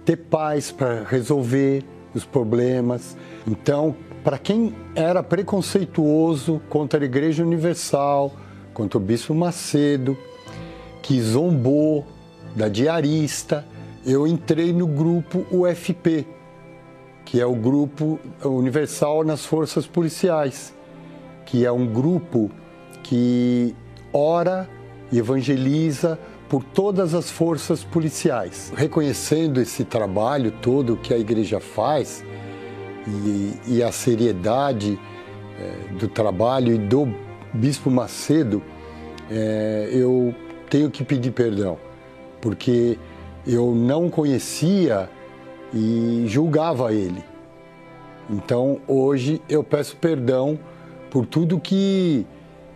[0.05, 1.83] ter paz para resolver
[2.15, 3.17] os problemas.
[3.45, 3.93] Então,
[4.23, 8.33] para quem era preconceituoso contra a Igreja Universal,
[8.73, 10.17] contra o Bispo Macedo,
[11.01, 12.05] que zombou
[12.55, 13.65] da diarista,
[14.05, 16.27] eu entrei no grupo UFP,
[17.25, 20.73] que é o Grupo Universal nas Forças Policiais,
[21.45, 22.51] que é um grupo
[23.03, 23.75] que
[24.13, 24.69] ora
[25.11, 26.19] e evangeliza
[26.49, 28.73] por todas as forças policiais.
[28.75, 32.23] Reconhecendo esse trabalho todo que a igreja faz
[33.07, 34.99] e, e a seriedade
[35.59, 37.13] é, do trabalho e do
[37.53, 38.61] Bispo Macedo,
[39.29, 40.33] é, eu
[40.69, 41.77] tenho que pedir perdão,
[42.39, 42.97] porque
[43.45, 45.09] eu não conhecia
[45.73, 47.23] e julgava ele.
[48.29, 50.57] Então hoje eu peço perdão
[51.09, 52.25] por tudo que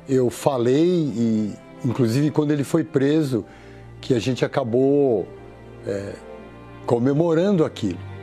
[0.07, 1.53] eu falei e
[1.83, 3.45] inclusive quando ele foi preso
[4.01, 5.27] que a gente acabou
[5.87, 6.13] é,
[6.85, 8.14] comemorando aquilo.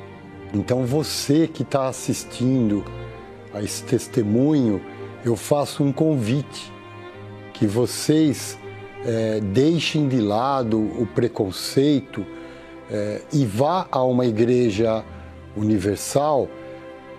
[0.55, 2.84] Então você que está assistindo
[3.53, 4.80] a esse testemunho,
[5.24, 6.72] eu faço um convite
[7.53, 8.59] que vocês
[9.05, 12.24] é, deixem de lado o preconceito
[12.90, 15.05] é, e vá a uma igreja
[15.57, 16.48] universal,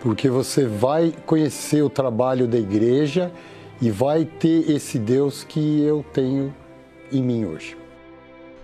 [0.02, 3.32] porque você vai conhecer o trabalho da igreja
[3.82, 6.54] e vai ter esse Deus que eu tenho
[7.12, 7.78] em mim hoje.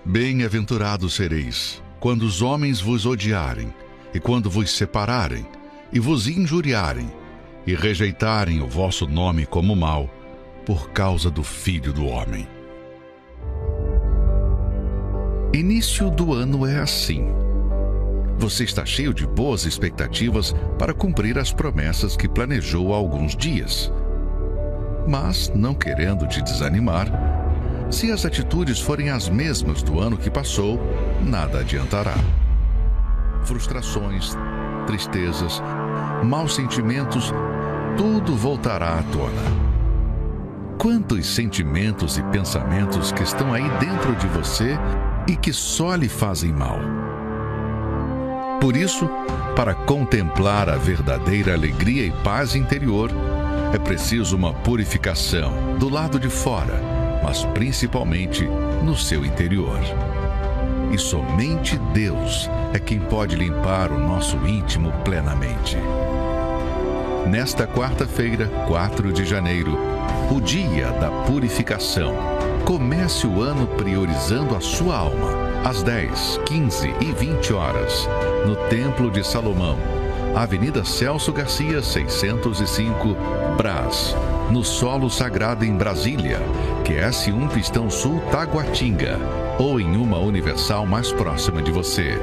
[0.06, 3.74] Bem-aventurados sereis quando os homens vos odiarem,
[4.14, 5.46] e quando vos separarem,
[5.92, 7.12] e vos injuriarem,
[7.66, 10.10] e rejeitarem o vosso nome como mal,
[10.66, 12.48] por causa do Filho do Homem.
[15.54, 17.28] Início do ano é assim.
[18.38, 23.92] Você está cheio de boas expectativas para cumprir as promessas que planejou há alguns dias.
[25.08, 27.08] Mas, não querendo te desanimar,
[27.90, 30.80] se as atitudes forem as mesmas do ano que passou,
[31.26, 32.16] nada adiantará.
[33.44, 34.38] Frustrações,
[34.86, 35.62] tristezas,
[36.24, 37.34] maus sentimentos,
[37.98, 39.70] tudo voltará à tona.
[40.78, 44.78] Quantos sentimentos e pensamentos que estão aí dentro de você
[45.28, 46.80] e que só lhe fazem mal.
[48.62, 49.10] Por isso,
[49.56, 53.12] para contemplar a verdadeira alegria e paz interior,
[53.74, 56.82] é preciso uma purificação do lado de fora,
[57.24, 58.46] mas principalmente
[58.84, 59.80] no seu interior.
[60.92, 65.78] E somente Deus é quem pode limpar o nosso íntimo plenamente.
[67.28, 69.78] Nesta quarta-feira, 4 de janeiro,
[70.32, 72.14] o dia da purificação.
[72.66, 75.32] Comece o ano priorizando a sua alma.
[75.64, 78.08] Às 10, 15 e 20 horas,
[78.48, 79.78] no Templo de Salomão,
[80.36, 83.16] Avenida Celso Garcia, 605,
[83.58, 84.16] Brás,
[84.50, 86.40] no Solo Sagrado em Brasília,
[86.84, 89.20] QS1 Pistão Sul Taguatinga,
[89.60, 92.18] ou em uma Universal mais próxima de você.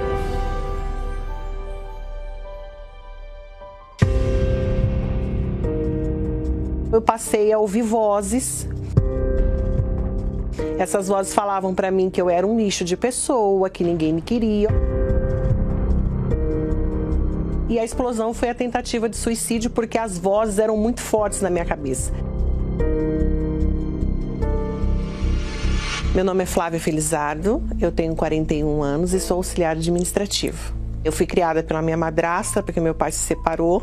[6.90, 8.66] Eu passei a ouvir vozes.
[10.78, 14.22] Essas vozes falavam para mim que eu era um lixo de pessoa, que ninguém me
[14.22, 14.70] queria.
[17.68, 21.50] E a explosão foi a tentativa de suicídio porque as vozes eram muito fortes na
[21.50, 22.12] minha cabeça.
[26.16, 30.74] Meu nome é Flávia Felizardo, eu tenho 41 anos e sou auxiliar administrativo.
[31.04, 33.82] Eu fui criada pela minha madrasta porque meu pai se separou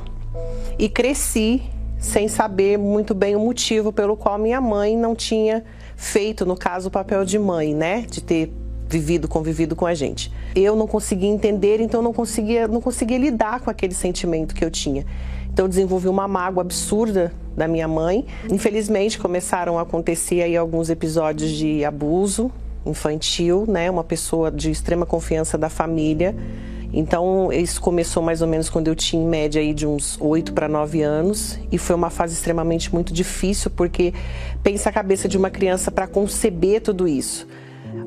[0.80, 1.62] e cresci
[2.00, 5.64] sem saber muito bem o motivo pelo qual minha mãe não tinha
[5.96, 8.02] feito, no caso, o papel de mãe, né?
[8.02, 8.52] De ter
[8.90, 10.34] vivido, convivido com a gente.
[10.56, 14.72] Eu não conseguia entender, então não conseguia, não conseguia lidar com aquele sentimento que eu
[14.72, 15.06] tinha.
[15.54, 18.26] Então eu desenvolvi uma mágoa absurda da minha mãe.
[18.50, 22.52] Infelizmente começaram a acontecer aí alguns episódios de abuso
[22.86, 23.90] infantil, né?
[23.90, 26.36] Uma pessoa de extrema confiança da família.
[26.96, 30.54] Então, isso começou mais ou menos quando eu tinha em média aí de uns 8
[30.54, 34.14] para 9 anos e foi uma fase extremamente muito difícil porque
[34.62, 37.48] pensa a cabeça de uma criança para conceber tudo isso.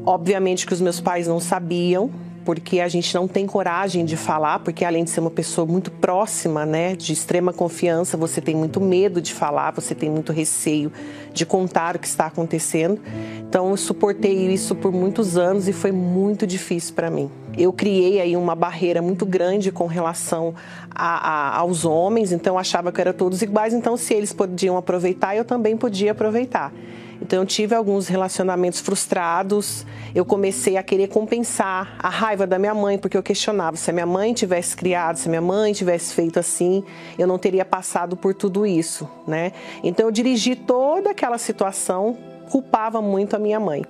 [0.04, 2.10] Obviamente que os meus pais não sabiam,
[2.46, 5.90] porque a gente não tem coragem de falar, porque além de ser uma pessoa muito
[5.90, 10.92] próxima, né, de extrema confiança, você tem muito medo de falar, você tem muito receio
[11.34, 13.00] de contar o que está acontecendo.
[13.40, 17.28] Então eu suportei isso por muitos anos e foi muito difícil para mim.
[17.58, 20.54] Eu criei aí uma barreira muito grande com relação
[20.94, 24.76] a, a, aos homens, então eu achava que eram todos iguais, então se eles podiam
[24.76, 26.72] aproveitar, eu também podia aproveitar.
[27.20, 29.84] Então eu tive alguns relacionamentos frustrados.
[30.14, 33.92] Eu comecei a querer compensar a raiva da minha mãe, porque eu questionava se a
[33.92, 36.84] minha mãe tivesse criado, se a minha mãe tivesse feito assim,
[37.18, 39.52] eu não teria passado por tudo isso, né?
[39.82, 42.16] Então eu dirigi toda aquela situação,
[42.50, 43.84] culpava muito a minha mãe.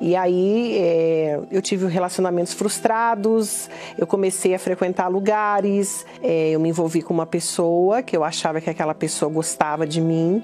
[0.00, 6.70] E aí é, eu tive relacionamentos frustrados, eu comecei a frequentar lugares, é, eu me
[6.70, 10.42] envolvi com uma pessoa que eu achava que aquela pessoa gostava de mim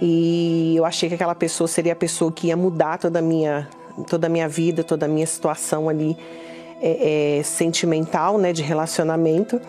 [0.00, 3.68] e eu achei que aquela pessoa seria a pessoa que ia mudar toda a minha,
[4.08, 6.16] toda a minha vida, toda a minha situação ali
[6.80, 9.60] é, é, sentimental, né, de relacionamento.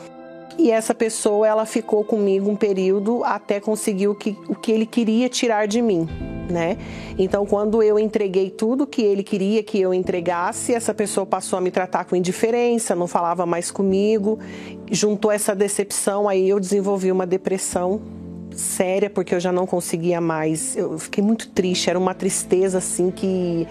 [0.58, 4.86] E essa pessoa, ela ficou comigo um período até conseguir o que, o que ele
[4.86, 6.08] queria tirar de mim.
[6.50, 6.78] né?
[7.18, 11.62] Então, quando eu entreguei tudo que ele queria que eu entregasse, essa pessoa passou a
[11.62, 14.38] me tratar com indiferença, não falava mais comigo,
[14.92, 18.02] juntou essa decepção, aí eu desenvolvi uma depressão
[18.56, 20.76] séria porque eu já não conseguia mais.
[20.76, 23.68] Eu fiquei muito triste, era uma tristeza assim que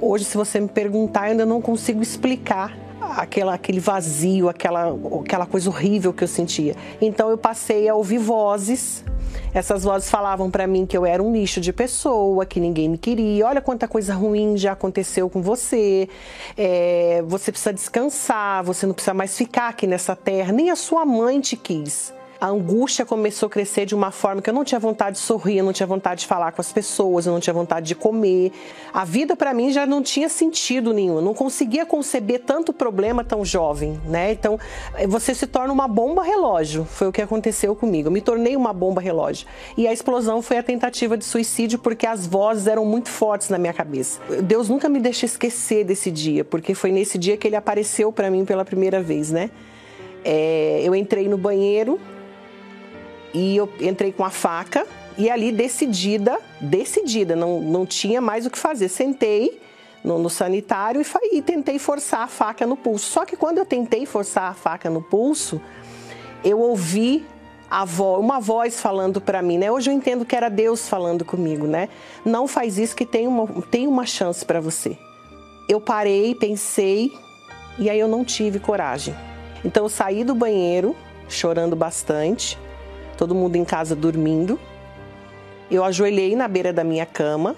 [0.00, 5.46] hoje se você me perguntar, eu ainda não consigo explicar aquela, aquele vazio, aquela, aquela
[5.46, 6.74] coisa horrível que eu sentia.
[7.00, 9.04] Então eu passei a ouvir vozes.
[9.52, 12.98] Essas vozes falavam para mim que eu era um lixo de pessoa, que ninguém me
[12.98, 13.46] queria.
[13.46, 16.08] Olha quanta coisa ruim já aconteceu com você.
[16.56, 20.52] É, você precisa descansar, você não precisa mais ficar aqui nessa terra.
[20.52, 24.50] Nem a sua mãe te quis a angústia começou a crescer de uma forma que
[24.50, 27.26] eu não tinha vontade de sorrir, eu não tinha vontade de falar com as pessoas,
[27.26, 28.52] eu não tinha vontade de comer.
[28.92, 33.24] A vida para mim já não tinha sentido nenhum, eu não conseguia conceber tanto problema
[33.24, 34.32] tão jovem, né?
[34.32, 34.58] Então,
[35.08, 38.08] você se torna uma bomba relógio, foi o que aconteceu comigo.
[38.08, 39.46] Eu me tornei uma bomba relógio.
[39.76, 43.58] E a explosão foi a tentativa de suicídio porque as vozes eram muito fortes na
[43.58, 44.20] minha cabeça.
[44.42, 48.30] Deus nunca me deixa esquecer desse dia, porque foi nesse dia que ele apareceu para
[48.30, 49.50] mim pela primeira vez, né?
[50.24, 52.00] É, eu entrei no banheiro,
[53.34, 54.86] e eu entrei com a faca
[55.18, 58.88] e ali decidida, decidida, não, não tinha mais o que fazer.
[58.88, 59.60] Sentei
[60.04, 63.10] no, no sanitário e, e tentei forçar a faca no pulso.
[63.10, 65.60] Só que quando eu tentei forçar a faca no pulso,
[66.44, 67.24] eu ouvi
[67.86, 69.70] voz, uma voz falando para mim, né?
[69.70, 71.88] Hoje eu entendo que era Deus falando comigo, né?
[72.24, 74.96] Não faz isso que tem uma, tem uma chance para você.
[75.68, 77.12] Eu parei, pensei
[77.78, 79.14] e aí eu não tive coragem.
[79.64, 80.94] Então eu saí do banheiro
[81.28, 82.56] chorando bastante
[83.16, 84.58] todo mundo em casa dormindo.
[85.70, 87.56] Eu ajoelhei na beira da minha cama.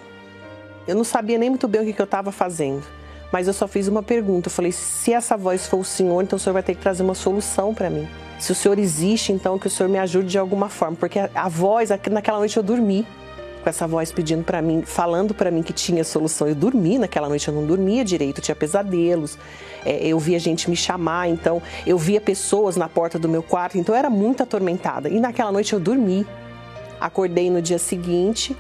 [0.87, 2.83] Eu não sabia nem muito bem o que eu estava fazendo,
[3.31, 4.49] mas eu só fiz uma pergunta.
[4.49, 7.03] Eu falei: se essa voz for o Senhor, então o Senhor vai ter que trazer
[7.03, 8.09] uma solução para mim.
[8.39, 11.29] Se o Senhor existe, então que o Senhor me ajude de alguma forma, porque a,
[11.35, 13.07] a voz, naquela noite eu dormi
[13.69, 16.49] com essa voz pedindo para mim, falando para mim que tinha solução.
[16.49, 19.37] Eu dormi naquela noite, eu não dormia direito, tinha pesadelos.
[19.85, 23.77] É, eu via gente me chamar, então eu via pessoas na porta do meu quarto,
[23.77, 25.11] então eu era muito atormentada.
[25.11, 26.27] E naquela noite eu dormi.
[26.99, 28.57] Acordei no dia seguinte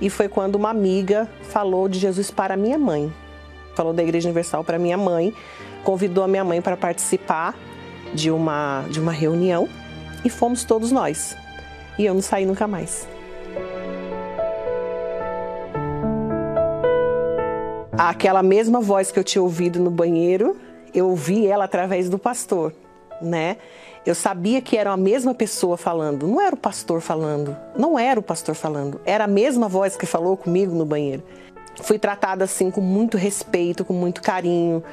[0.00, 3.12] e foi quando uma amiga falou de Jesus para minha mãe.
[3.74, 5.34] Falou da Igreja Universal para minha mãe,
[5.84, 7.54] convidou a minha mãe para participar
[8.14, 9.68] de uma de uma reunião
[10.24, 11.36] e fomos todos nós.
[11.98, 13.06] E eu não saí nunca mais.
[17.98, 20.54] Aquela mesma voz que eu tinha ouvido no banheiro,
[20.92, 22.74] eu ouvi ela através do pastor,
[23.22, 23.56] né?
[24.04, 28.20] Eu sabia que era a mesma pessoa falando, não era o pastor falando, não era
[28.20, 31.22] o pastor falando, era a mesma voz que falou comigo no banheiro.
[31.82, 34.84] Fui tratada assim com muito respeito, com muito carinho.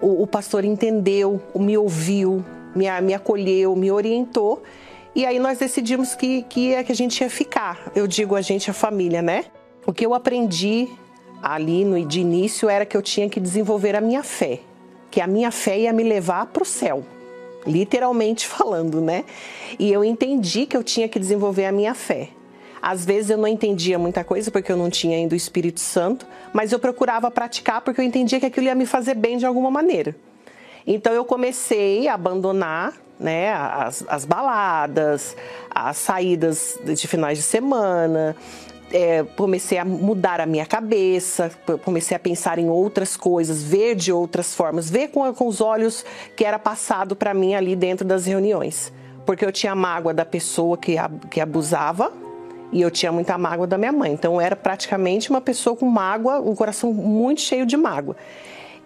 [0.00, 2.44] O, o pastor entendeu, me ouviu,
[2.74, 4.64] me, me acolheu, me orientou.
[5.14, 7.90] E aí nós decidimos que, que é que a gente ia ficar.
[7.94, 9.44] Eu digo a gente, a família, né?
[9.86, 10.88] O que eu aprendi
[11.42, 14.60] ali no de início era que eu tinha que desenvolver a minha fé,
[15.10, 17.04] que a minha fé ia me levar para o céu,
[17.66, 19.24] literalmente falando, né?
[19.78, 22.30] E eu entendi que eu tinha que desenvolver a minha fé.
[22.80, 26.26] Às vezes eu não entendia muita coisa porque eu não tinha ainda o Espírito Santo,
[26.52, 29.70] mas eu procurava praticar porque eu entendia que aquilo ia me fazer bem de alguma
[29.70, 30.14] maneira.
[30.86, 35.36] Então eu comecei a abandonar né, as, as baladas,
[35.70, 38.36] as saídas de finais de semana,
[38.92, 41.50] é, comecei a mudar a minha cabeça,
[41.84, 46.04] comecei a pensar em outras coisas, ver de outras formas, ver com, com os olhos
[46.36, 48.92] que era passado para mim ali dentro das reuniões.
[49.26, 50.96] Porque eu tinha mágoa da pessoa que,
[51.30, 52.12] que abusava
[52.72, 54.12] e eu tinha muita mágoa da minha mãe.
[54.12, 58.16] Então eu era praticamente uma pessoa com mágoa, um coração muito cheio de mágoa.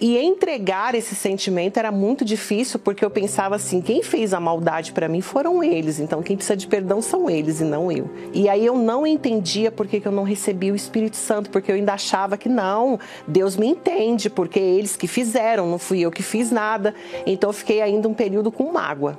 [0.03, 4.91] E entregar esse sentimento era muito difícil porque eu pensava assim: quem fez a maldade
[4.91, 8.11] para mim foram eles, então quem precisa de perdão são eles e não eu.
[8.35, 11.77] E aí eu não entendia por que, eu não recebia o Espírito Santo, porque eu
[11.77, 12.99] ainda achava que não,
[13.29, 16.93] Deus me entende, porque eles que fizeram, não fui eu que fiz nada.
[17.25, 19.17] Então eu fiquei ainda um período com mágoa.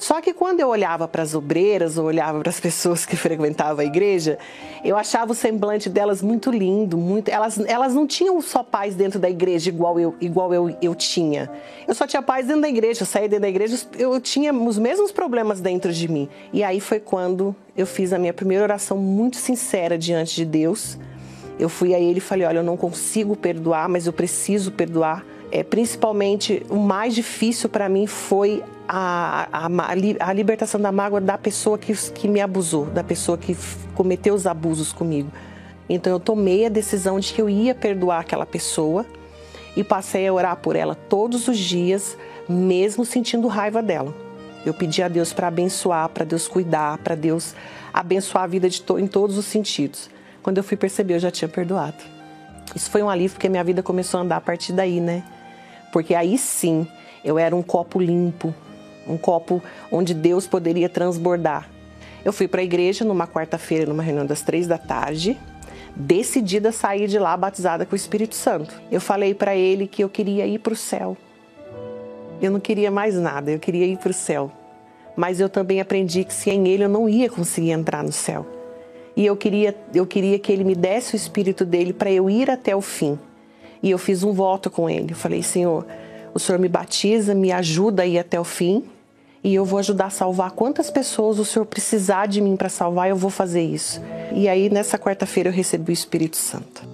[0.00, 3.80] Só que quando eu olhava para as obreiras, ou olhava para as pessoas que frequentavam
[3.80, 4.38] a igreja,
[4.82, 7.28] eu achava o semblante delas muito lindo, muito.
[7.28, 11.50] Elas, elas não tinham só paz dentro da igreja igual eu, igual eu, eu tinha.
[11.86, 13.02] Eu só tinha paz dentro da igreja.
[13.02, 16.30] Eu saía dentro da igreja, eu tinha os mesmos problemas dentro de mim.
[16.50, 20.98] E aí foi quando eu fiz a minha primeira oração muito sincera diante de Deus.
[21.58, 25.22] Eu fui a ele e falei: Olha, eu não consigo perdoar, mas eu preciso perdoar.
[25.52, 29.68] É, principalmente, o mais difícil para mim foi a, a,
[30.28, 33.56] a, libertação da mágoa da pessoa que, que me abusou, da pessoa que
[33.94, 35.30] cometeu os abusos comigo.
[35.88, 39.04] Então eu tomei a decisão de que eu ia perdoar aquela pessoa
[39.76, 42.16] e passei a orar por ela todos os dias,
[42.48, 44.14] mesmo sentindo raiva dela.
[44.64, 47.54] Eu pedi a Deus para abençoar, para Deus cuidar, para Deus
[47.92, 50.10] abençoar a vida to em todos os sentidos.
[50.42, 51.96] Quando eu fui perceber, eu já tinha perdoado.
[52.74, 55.24] Isso foi um alívio porque minha vida começou a andar a partir daí, né?
[55.92, 56.86] Porque aí sim,
[57.24, 58.54] eu era um copo limpo,
[59.06, 61.68] um copo onde Deus poderia transbordar.
[62.24, 65.38] Eu fui para a igreja numa quarta-feira, numa reunião das três da tarde,
[65.96, 68.80] decidida a sair de lá batizada com o Espírito Santo.
[68.90, 71.16] Eu falei para ele que eu queria ir para o céu.
[72.40, 74.50] Eu não queria mais nada, eu queria ir para o céu.
[75.16, 78.46] Mas eu também aprendi que sem ele eu não ia conseguir entrar no céu.
[79.16, 82.50] E eu queria, eu queria que ele me desse o Espírito dele para eu ir
[82.50, 83.18] até o fim.
[83.82, 85.12] E eu fiz um voto com ele.
[85.12, 85.86] Eu falei, Senhor,
[86.34, 88.84] o Senhor me batiza, me ajuda a ir até o fim
[89.42, 93.08] e eu vou ajudar a salvar quantas pessoas o Senhor precisar de mim para salvar,
[93.08, 94.00] eu vou fazer isso.
[94.32, 96.86] E aí nessa quarta-feira eu recebi o Espírito Santo.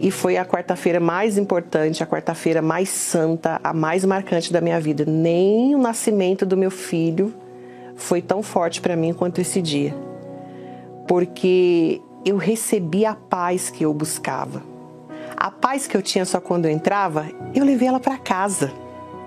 [0.00, 4.80] E foi a quarta-feira mais importante, a quarta-feira mais santa, a mais marcante da minha
[4.80, 5.04] vida.
[5.06, 7.32] Nem o nascimento do meu filho
[7.94, 9.94] foi tão forte para mim quanto esse dia.
[11.06, 14.71] Porque eu recebi a paz que eu buscava.
[15.42, 18.70] A paz que eu tinha só quando eu entrava, eu levei ela para casa.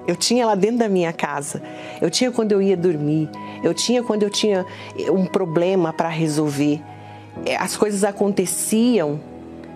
[0.08, 1.62] Eu tinha ela dentro da minha casa.
[2.02, 3.30] Eu tinha quando eu ia dormir.
[3.62, 4.66] Eu tinha quando eu tinha
[5.12, 6.82] um problema para resolver.
[7.46, 9.20] É, as coisas aconteciam,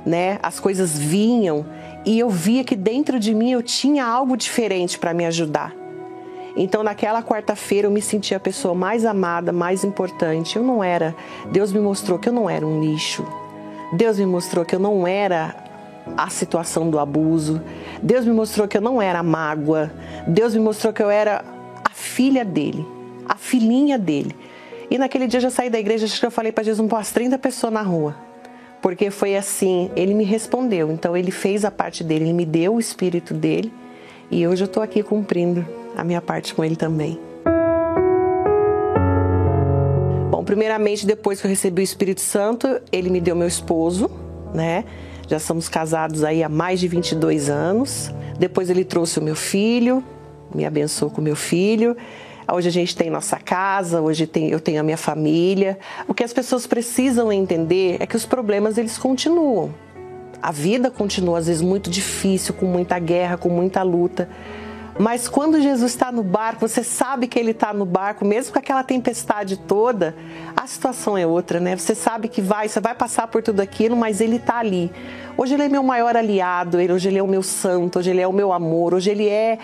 [0.06, 0.40] né?
[0.42, 1.66] As coisas vinham
[2.06, 5.76] e eu via que dentro de mim eu tinha algo diferente para me ajudar.
[6.56, 10.56] Então, naquela quarta-feira, eu me sentia a pessoa mais amada, mais importante.
[10.56, 11.14] Eu não era.
[11.52, 13.26] Deus me mostrou que eu não era um lixo.
[13.92, 15.59] Deus me mostrou que eu não era
[16.18, 17.62] a situação do abuso.
[18.02, 19.92] Deus me mostrou que eu não era mágoa.
[20.28, 21.44] Deus me mostrou que eu era
[21.84, 22.86] a filha dele,
[23.28, 24.36] a filhinha dele.
[24.90, 27.14] E naquele dia eu já saí da igreja, acho que eu falei para Jesus, posso
[27.14, 28.16] 30 pessoas na rua.
[28.82, 30.92] Porque foi assim, ele me respondeu.
[30.92, 33.72] Então ele fez a parte dele, ele me deu o espírito dele.
[34.32, 37.20] E hoje eu estou aqui cumprindo a minha parte com ele também.
[40.30, 44.10] Bom, primeiramente, depois que eu recebi o Espírito Santo, ele me deu meu esposo,
[44.54, 44.86] né?
[45.30, 48.12] Já somos casados aí há mais de 22 anos.
[48.40, 50.04] Depois ele trouxe o meu filho,
[50.54, 51.96] me abençoou com o meu filho.
[52.52, 55.78] Hoje a gente tem nossa casa, hoje tem, eu tenho a minha família.
[56.08, 59.72] O que as pessoas precisam entender é que os problemas eles continuam.
[60.42, 64.28] A vida continua às vezes muito difícil, com muita guerra, com muita luta.
[65.00, 68.60] Mas quando Jesus está no barco, você sabe que ele está no barco, mesmo com
[68.60, 70.14] aquela tempestade toda,
[70.58, 71.78] a situação é outra, né?
[71.78, 74.92] Você sabe que vai, você vai passar por tudo aquilo, mas ele está ali.
[75.38, 78.28] Hoje ele é meu maior aliado, hoje ele é o meu santo, hoje ele é
[78.28, 79.58] o meu amor, hoje ele é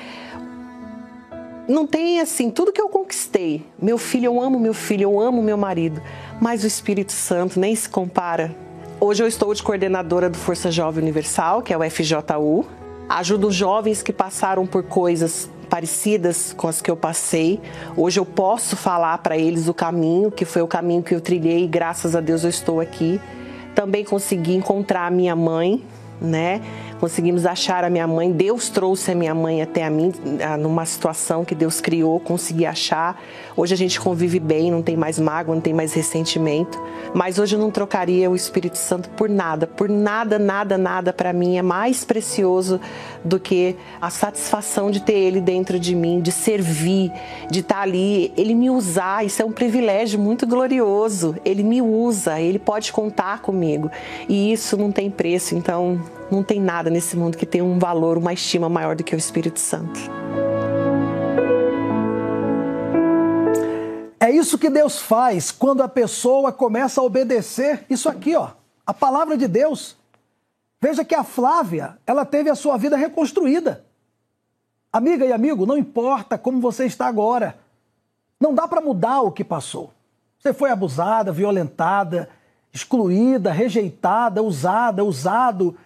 [1.67, 3.65] não tem assim, tudo que eu conquistei.
[3.77, 6.01] Meu filho, eu amo meu filho, eu amo meu marido,
[6.39, 8.55] mas o Espírito Santo nem se compara.
[9.01, 12.65] Hoje eu estou de coordenadora do Força Jovem Universal, que é o FJU,
[13.07, 17.61] Ajudo jovens que passaram por coisas parecidas com as que eu passei.
[17.95, 21.65] Hoje eu posso falar para eles o caminho, que foi o caminho que eu trilhei,
[21.65, 23.21] e graças a Deus eu estou aqui.
[23.75, 25.83] Também consegui encontrar a minha mãe,
[26.19, 26.61] né?
[27.05, 28.31] Conseguimos achar a minha mãe.
[28.31, 30.11] Deus trouxe a minha mãe até a mim,
[30.59, 33.21] numa situação que Deus criou, consegui achar.
[33.55, 36.81] Hoje a gente convive bem, não tem mais mágoa, não tem mais ressentimento.
[37.13, 41.31] Mas hoje eu não trocaria o Espírito Santo por nada, por nada, nada, nada para
[41.31, 42.81] mim é mais precioso
[43.23, 47.11] do que a satisfação de ter Ele dentro de mim, de servir,
[47.51, 49.23] de estar tá ali, Ele me usar.
[49.23, 51.35] Isso é um privilégio muito glorioso.
[51.45, 53.91] Ele me usa, Ele pode contar comigo
[54.27, 55.53] e isso não tem preço.
[55.53, 56.01] Então
[56.31, 59.17] não tem nada nesse mundo que tenha um valor, uma estima maior do que o
[59.17, 59.99] Espírito Santo.
[64.19, 68.49] É isso que Deus faz quando a pessoa começa a obedecer isso aqui, ó,
[68.85, 69.95] a palavra de Deus.
[70.81, 73.83] Veja que a Flávia, ela teve a sua vida reconstruída.
[74.91, 77.57] Amiga e amigo, não importa como você está agora.
[78.39, 79.91] Não dá para mudar o que passou.
[80.39, 82.29] Você foi abusada, violentada,
[82.71, 85.77] excluída, rejeitada, usada, usado,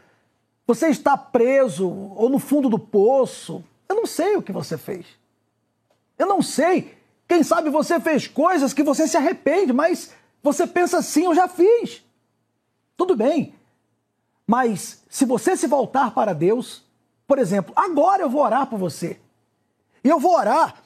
[0.70, 3.64] você está preso ou no fundo do poço.
[3.88, 5.04] Eu não sei o que você fez.
[6.16, 6.96] Eu não sei.
[7.28, 10.14] Quem sabe você fez coisas que você se arrepende, mas
[10.44, 12.06] você pensa assim: eu já fiz.
[12.96, 13.56] Tudo bem.
[14.46, 16.84] Mas se você se voltar para Deus,
[17.26, 19.20] por exemplo, agora eu vou orar por você.
[20.04, 20.84] E eu vou orar.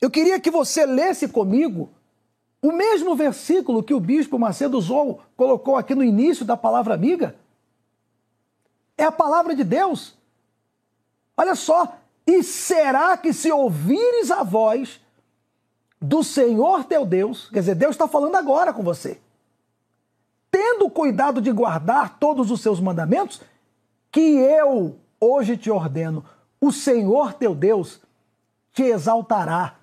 [0.00, 1.88] Eu queria que você lesse comigo
[2.60, 7.36] o mesmo versículo que o bispo Macedo Zou colocou aqui no início da palavra amiga.
[9.00, 10.14] É a palavra de Deus.
[11.34, 11.96] Olha só.
[12.26, 15.00] E será que se ouvires a voz
[15.98, 19.18] do Senhor teu Deus, quer dizer, Deus está falando agora com você,
[20.50, 23.40] tendo cuidado de guardar todos os seus mandamentos,
[24.12, 26.22] que eu hoje te ordeno,
[26.60, 28.00] o Senhor teu Deus
[28.74, 29.76] te exaltará.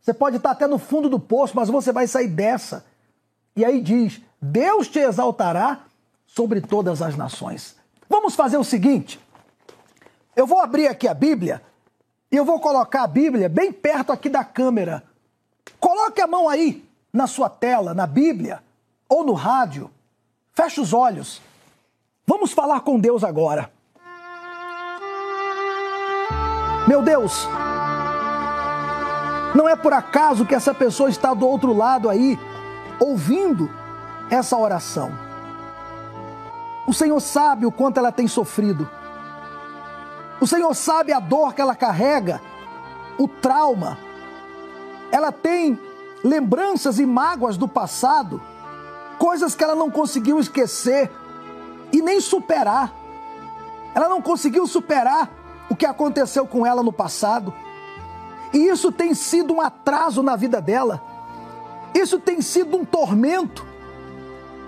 [0.00, 2.86] Você pode estar até no fundo do poço, mas você vai sair dessa.
[3.54, 5.84] E aí diz: Deus te exaltará
[6.26, 7.76] sobre todas as nações.
[8.08, 9.20] Vamos fazer o seguinte:
[10.34, 11.62] eu vou abrir aqui a Bíblia
[12.30, 15.02] e eu vou colocar a Bíblia bem perto aqui da câmera.
[15.80, 18.62] Coloque a mão aí na sua tela, na Bíblia
[19.08, 19.90] ou no rádio.
[20.52, 21.40] Feche os olhos.
[22.26, 23.70] Vamos falar com Deus agora.
[26.88, 27.48] Meu Deus,
[29.54, 32.38] não é por acaso que essa pessoa está do outro lado aí,
[33.00, 33.68] ouvindo
[34.30, 35.25] essa oração.
[36.86, 38.88] O Senhor sabe o quanto ela tem sofrido.
[40.40, 42.40] O Senhor sabe a dor que ela carrega,
[43.18, 43.98] o trauma.
[45.10, 45.78] Ela tem
[46.22, 48.40] lembranças e mágoas do passado,
[49.18, 51.10] coisas que ela não conseguiu esquecer
[51.92, 52.92] e nem superar.
[53.94, 55.30] Ela não conseguiu superar
[55.68, 57.52] o que aconteceu com ela no passado.
[58.52, 61.02] E isso tem sido um atraso na vida dela.
[61.94, 63.66] Isso tem sido um tormento.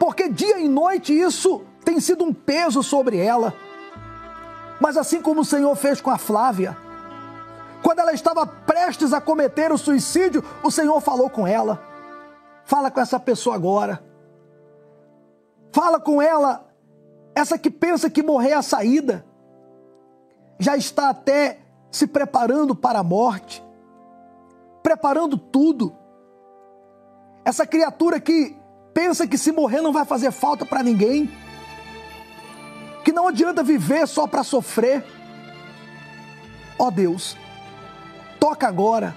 [0.01, 3.55] Porque dia e noite isso tem sido um peso sobre ela.
[4.79, 6.77] Mas assim como o Senhor fez com a Flávia,
[7.83, 11.83] quando ela estava prestes a cometer o suicídio, o Senhor falou com ela.
[12.67, 14.05] Fala com essa pessoa agora.
[15.73, 16.69] Fala com ela,
[17.35, 19.25] essa que pensa que morrer é a saída.
[20.59, 21.59] Já está até
[21.91, 23.65] se preparando para a morte,
[24.83, 25.97] preparando tudo.
[27.47, 28.55] Essa criatura que
[28.93, 31.31] pensa que se morrer não vai fazer falta para ninguém
[33.09, 35.03] que não adianta viver só para sofrer.
[36.79, 37.39] Ó oh Deus,
[38.39, 39.17] toca agora,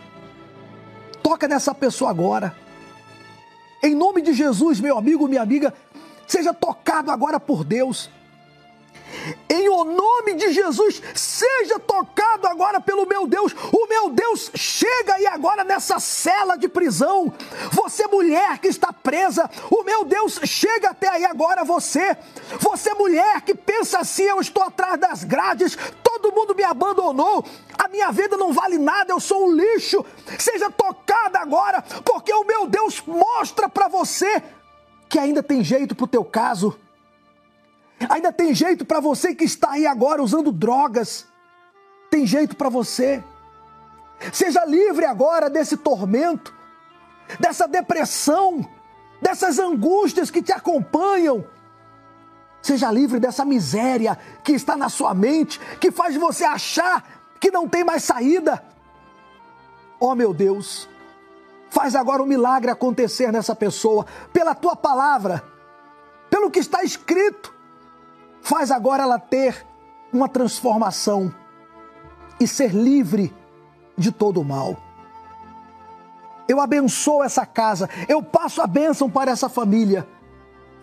[1.21, 2.55] toca nessa pessoa agora.
[3.83, 5.73] Em nome de Jesus, meu amigo, minha amiga,
[6.25, 8.09] seja tocado agora por Deus.
[9.49, 13.53] Em o nome de Jesus, seja tocado agora pelo meu Deus.
[13.71, 17.33] O meu Deus chega aí agora nessa cela de prisão.
[17.71, 22.17] Você, mulher que está presa, o meu Deus chega até aí agora você.
[22.59, 27.45] Você, mulher que pensa assim: eu estou atrás das grades, todo mundo me abandonou,
[27.77, 30.05] a minha vida não vale nada, eu sou um lixo.
[30.39, 34.41] Seja tocada agora, porque o meu Deus mostra para você
[35.09, 36.77] que ainda tem jeito para o teu caso.
[38.09, 41.27] Ainda tem jeito para você que está aí agora usando drogas.
[42.09, 43.23] Tem jeito para você.
[44.31, 46.53] Seja livre agora desse tormento,
[47.39, 48.67] dessa depressão,
[49.21, 51.45] dessas angústias que te acompanham.
[52.61, 57.03] Seja livre dessa miséria que está na sua mente, que faz você achar
[57.39, 58.63] que não tem mais saída.
[59.99, 60.87] Oh meu Deus,
[61.69, 65.43] faz agora um milagre acontecer nessa pessoa, pela tua palavra,
[66.29, 67.60] pelo que está escrito
[68.41, 69.65] faz agora ela ter
[70.11, 71.33] uma transformação
[72.39, 73.33] e ser livre
[73.97, 74.77] de todo o mal.
[76.47, 80.05] Eu abençoo essa casa, eu passo a bênção para essa família.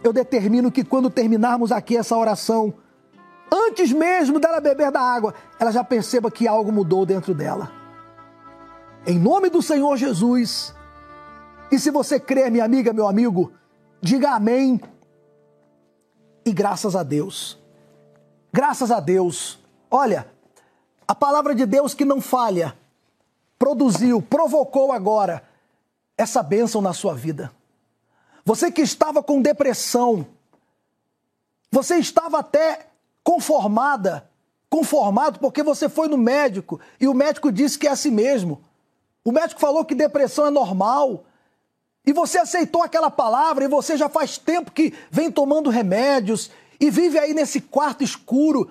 [0.02, 2.72] Eu determino que quando terminarmos aqui essa oração,
[3.52, 7.70] antes mesmo dela beber da água, ela já perceba que algo mudou dentro dela.
[9.06, 10.74] Em nome do Senhor Jesus.
[11.70, 13.52] E se você crê, minha amiga, meu amigo,
[14.00, 14.80] diga amém
[16.44, 17.58] e graças a Deus.
[18.52, 19.58] Graças a Deus.
[19.90, 20.26] Olha,
[21.06, 22.76] a palavra de Deus que não falha,
[23.58, 25.42] produziu, provocou agora
[26.16, 27.50] essa bênção na sua vida.
[28.44, 30.26] Você que estava com depressão,
[31.70, 32.86] você estava até
[33.22, 34.28] conformada,
[34.70, 38.62] conformado porque você foi no médico e o médico disse que é assim mesmo.
[39.24, 41.24] O médico falou que depressão é normal,
[42.06, 46.90] e você aceitou aquela palavra e você já faz tempo que vem tomando remédios e
[46.90, 48.70] vive aí nesse quarto escuro,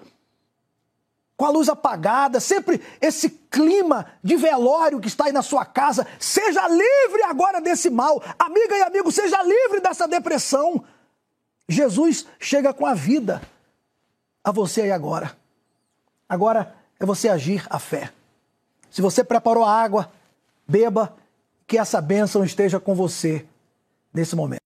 [1.36, 6.08] com a luz apagada, sempre esse clima de velório que está aí na sua casa.
[6.20, 8.24] Seja livre agora desse mal.
[8.40, 10.84] Amiga e amigo, seja livre dessa depressão.
[11.70, 13.40] Jesus chega com a vida
[14.44, 15.38] a você aí agora.
[16.28, 18.12] Agora é você agir a fé.
[18.90, 20.12] Se você preparou a água,
[20.68, 21.16] beba
[21.68, 23.46] que essa bênção esteja com você
[24.14, 24.67] nesse momento.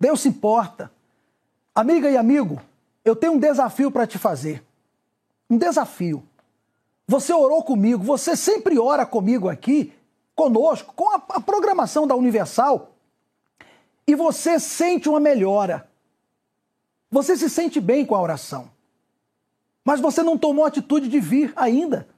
[0.00, 0.90] Deus se importa.
[1.74, 2.60] Amiga e amigo,
[3.04, 4.64] eu tenho um desafio para te fazer.
[5.48, 6.24] Um desafio.
[7.06, 9.92] Você orou comigo, você sempre ora comigo aqui,
[10.34, 12.92] conosco, com a, a programação da Universal,
[14.06, 15.88] e você sente uma melhora.
[17.10, 18.70] Você se sente bem com a oração.
[19.84, 22.08] Mas você não tomou atitude de vir ainda.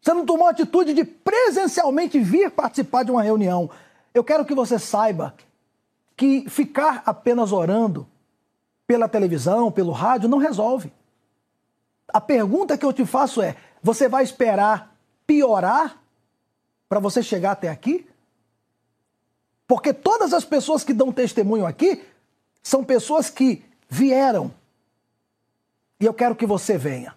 [0.00, 3.70] Você não tomou atitude de presencialmente vir participar de uma reunião.
[4.12, 5.34] Eu quero que você saiba
[6.22, 8.06] que ficar apenas orando
[8.86, 10.92] pela televisão, pelo rádio, não resolve.
[12.06, 14.96] A pergunta que eu te faço é: você vai esperar
[15.26, 16.00] piorar
[16.88, 18.08] para você chegar até aqui?
[19.66, 22.04] Porque todas as pessoas que dão testemunho aqui
[22.62, 24.54] são pessoas que vieram.
[25.98, 27.16] E eu quero que você venha.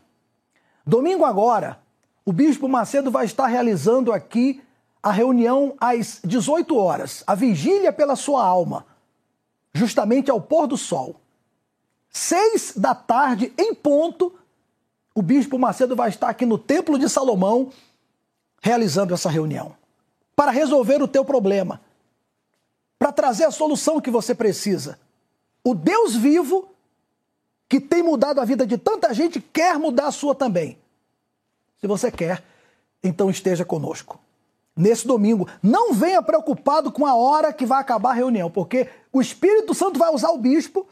[0.84, 1.80] Domingo agora,
[2.26, 4.64] o Bispo Macedo vai estar realizando aqui
[5.04, 8.84] a reunião às 18 horas, a vigília pela sua alma,
[9.76, 11.18] justamente ao pôr do sol.
[12.10, 14.34] Seis da tarde, em ponto,
[15.14, 17.72] o Bispo Macedo vai estar aqui no Templo de Salomão
[18.62, 19.76] realizando essa reunião
[20.36, 21.82] para resolver o teu problema,
[22.98, 24.98] para trazer a solução que você precisa.
[25.64, 26.70] O Deus vivo,
[27.68, 30.78] que tem mudado a vida de tanta gente, quer mudar a sua também.
[31.82, 32.42] Se você quer,
[33.04, 34.20] então esteja conosco.
[34.76, 39.22] Nesse domingo, não venha preocupado com a hora que vai acabar a reunião, porque o
[39.22, 40.86] Espírito Santo vai usar o bispo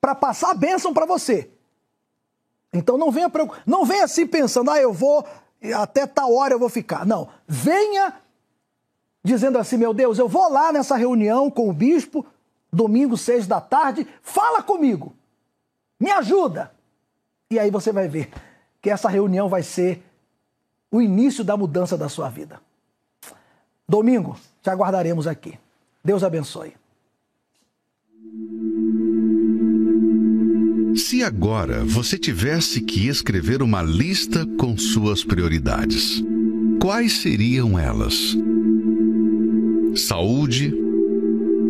[0.00, 1.50] para passar a bênção para você.
[2.72, 3.28] Então não venha,
[3.66, 5.26] não venha assim pensando, ah, eu vou,
[5.74, 7.04] até tal hora eu vou ficar.
[7.04, 8.14] Não, venha
[9.24, 12.24] dizendo assim, meu Deus, eu vou lá nessa reunião com o bispo,
[12.72, 15.12] domingo, seis da tarde, fala comigo,
[15.98, 16.72] me ajuda.
[17.50, 18.30] E aí você vai ver
[18.80, 20.00] que essa reunião vai ser
[20.92, 22.60] o início da mudança da sua vida.
[23.88, 25.58] Domingo, te aguardaremos aqui.
[26.04, 26.85] Deus abençoe.
[31.16, 36.22] Se agora você tivesse que escrever uma lista com suas prioridades,
[36.78, 38.36] quais seriam elas?
[39.94, 40.74] Saúde,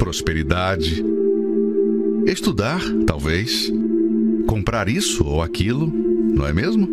[0.00, 1.00] prosperidade,
[2.26, 3.72] estudar, talvez,
[4.48, 5.92] comprar isso ou aquilo,
[6.34, 6.88] não é mesmo?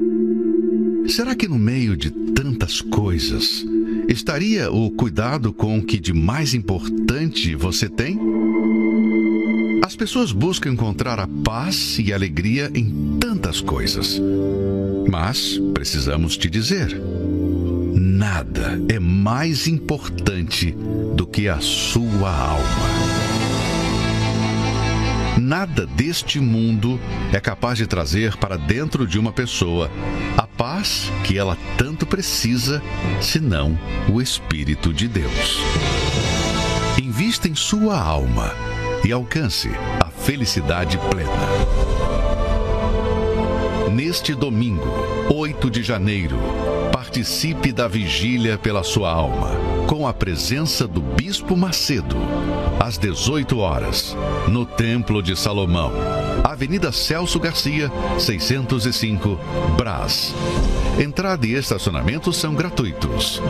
[1.07, 3.65] Será que no meio de tantas coisas
[4.07, 8.32] estaria o cuidado com o que de mais importante você tem?
[9.85, 14.17] As pessoas buscam encontrar a paz e alegria em tantas coisas.
[15.11, 16.97] Mas precisamos te dizer:
[17.93, 20.71] nada é mais importante
[21.13, 22.89] do que a sua alma.
[25.37, 26.97] Nada deste mundo
[27.33, 29.91] é capaz de trazer para dentro de uma pessoa
[30.37, 32.81] a paz que ela tanto precisa,
[33.19, 33.77] senão
[34.09, 35.59] o Espírito de Deus.
[36.97, 38.72] Invista em sua alma
[39.03, 41.31] e alcance a felicidade plena.
[43.91, 44.87] Neste domingo,
[45.29, 46.37] 8 de janeiro,
[46.91, 49.51] participe da vigília pela sua alma,
[49.87, 52.15] com a presença do Bispo Macedo,
[52.79, 55.91] às 18 horas, no Templo de Salomão,
[56.43, 59.37] Avenida Celso Garcia, 605,
[59.77, 60.33] Brás.
[60.99, 63.41] Entrada e estacionamento são gratuitos.